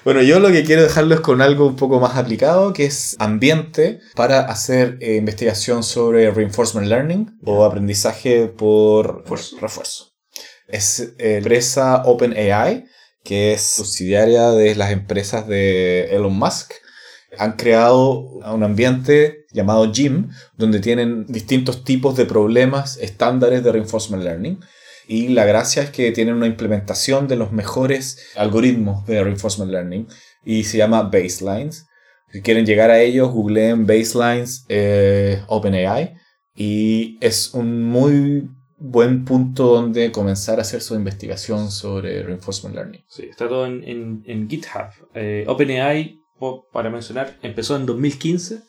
Bueno, 0.04 0.22
yo 0.22 0.40
lo 0.40 0.52
que 0.52 0.64
quiero 0.64 0.84
dejarlo 0.84 1.16
es 1.16 1.22
con 1.22 1.42
algo 1.42 1.68
un 1.68 1.76
poco 1.76 2.00
más 2.00 2.16
aplicado, 2.16 2.74
que 2.74 2.86
es 2.86 3.16
ambiente 3.20 4.00
para 4.16 4.42
hacer 4.42 4.98
eh, 5.02 5.16
investigación 5.16 5.84
sobre 5.84 6.30
reinforcement 6.30 6.88
learning 6.88 7.40
o 7.44 7.66
aprendizaje 7.66 8.48
por 8.48 9.24
refuerzo. 9.28 10.12
Es 10.68 11.00
eh, 11.18 11.38
empresa 11.38 12.04
OpenAI, 12.06 12.86
que 13.24 13.54
es 13.54 13.62
subsidiaria 13.62 14.52
de 14.52 14.76
las 14.76 14.92
empresas 14.92 15.48
de 15.48 16.16
Elon 16.16 16.38
Musk. 16.38 16.74
Han 17.38 17.54
creado 17.54 18.20
un 18.20 18.64
ambiente 18.64 19.46
llamado 19.52 19.92
GYM, 19.92 20.30
donde 20.58 20.80
tienen 20.80 21.26
distintos 21.28 21.84
tipos 21.84 22.16
de 22.16 22.26
problemas 22.26 22.98
estándares 22.98 23.64
de 23.64 23.72
reinforcement 23.72 24.24
learning 24.24 24.60
y 25.08 25.30
la 25.30 25.46
gracia 25.46 25.84
es 25.84 25.90
que 25.92 26.12
tienen 26.12 26.36
una 26.36 26.48
implementación 26.48 27.28
de 27.28 27.36
los 27.36 27.52
mejores 27.52 28.20
algoritmos 28.36 29.06
de 29.06 29.24
reinforcement 29.24 29.72
learning 29.72 30.08
y 30.44 30.64
se 30.64 30.78
llama 30.78 31.04
Baselines. 31.04 31.88
Si 32.32 32.42
quieren 32.42 32.66
llegar 32.66 32.90
a 32.90 33.00
ellos, 33.00 33.32
googleen 33.32 33.86
Baselines 33.86 34.66
eh, 34.68 35.42
OpenAI 35.48 36.16
y 36.56 37.18
es 37.22 37.54
un 37.54 37.84
muy 37.84 38.50
buen 38.78 39.26
punto 39.26 39.68
donde 39.68 40.12
comenzar 40.12 40.60
a 40.60 40.62
hacer 40.62 40.82
su 40.82 40.96
investigación 40.96 41.72
sobre 41.72 42.24
reinforcement 42.24 42.76
learning. 42.76 43.04
Sí, 43.08 43.24
está 43.30 43.48
todo 43.48 43.66
en, 43.66 44.24
en, 44.26 44.50
GitHub. 44.50 44.90
Eh, 45.14 45.46
OpenAI, 45.48 46.20
para 46.72 46.90
mencionar, 46.90 47.38
empezó 47.42 47.76
en 47.76 47.86
2015 47.86 48.62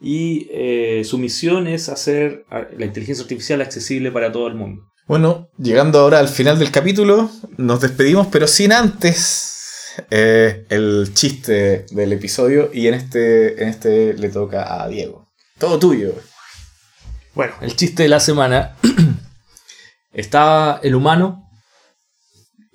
y 0.00 0.48
eh, 0.50 1.02
su 1.04 1.18
misión 1.18 1.66
es 1.68 1.88
hacer 1.88 2.44
la 2.50 2.84
inteligencia 2.84 3.22
artificial 3.22 3.60
accesible 3.60 4.10
para 4.10 4.32
todo 4.32 4.48
el 4.48 4.54
mundo. 4.54 4.82
Bueno, 5.06 5.48
llegando 5.58 6.00
ahora 6.00 6.18
al 6.18 6.28
final 6.28 6.58
del 6.58 6.70
capítulo, 6.70 7.30
nos 7.56 7.80
despedimos, 7.80 8.28
pero 8.28 8.46
sin 8.46 8.72
antes 8.72 9.52
eh, 10.10 10.66
el 10.68 11.12
chiste 11.14 11.86
del 11.90 12.12
episodio. 12.12 12.70
Y 12.72 12.86
en 12.86 12.94
este, 12.94 13.62
en 13.62 13.68
este 13.68 14.14
le 14.14 14.28
toca 14.28 14.82
a 14.82 14.88
Diego. 14.88 15.28
Todo 15.58 15.78
tuyo. 15.78 16.14
Bueno, 17.34 17.54
el 17.60 17.76
chiste 17.76 18.04
de 18.04 18.08
la 18.08 18.20
semana. 18.20 18.76
Está 20.12 20.80
el 20.82 20.94
humano 20.94 21.48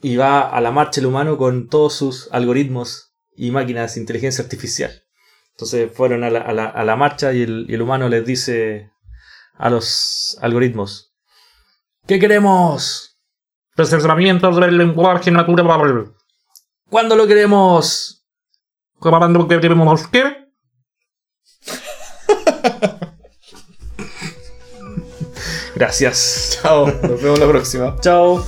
y 0.02 0.16
va 0.16 0.50
a 0.50 0.60
la 0.62 0.72
marcha 0.72 1.00
el 1.00 1.08
humano 1.08 1.38
con 1.38 1.68
todos 1.68 1.94
sus 1.94 2.30
algoritmos 2.32 3.07
y 3.38 3.52
máquinas 3.52 3.96
de 3.96 4.02
inteligencia 4.02 4.44
artificial. 4.44 5.04
Entonces 5.52 5.92
fueron 5.94 6.24
a 6.24 6.30
la, 6.30 6.42
a 6.42 6.84
la, 6.84 6.96
marcha 6.96 7.34
y 7.34 7.44
el, 7.44 7.66
y 7.70 7.74
el 7.74 7.82
humano 7.82 8.10
les 8.10 8.26
dice 8.26 8.92
a 9.58 9.70
los 9.70 10.38
algoritmos, 10.42 11.08
¿Qué 12.08 12.20
queremos? 12.20 13.18
Procesamientos 13.76 14.56
del 14.56 14.78
lenguaje 14.78 15.30
natural. 15.30 16.14
¿Cuándo 16.90 17.18
lo 17.18 17.28
queremos? 17.28 18.26
¿Cuándo 18.98 19.46
queremos 19.46 20.08
qué? 20.08 20.48
Gracias. 25.76 26.60
Chao. 26.62 26.88
Nos 26.88 27.22
vemos 27.22 27.40
la 27.40 27.48
próxima. 27.48 27.98
Chao. 28.00 28.42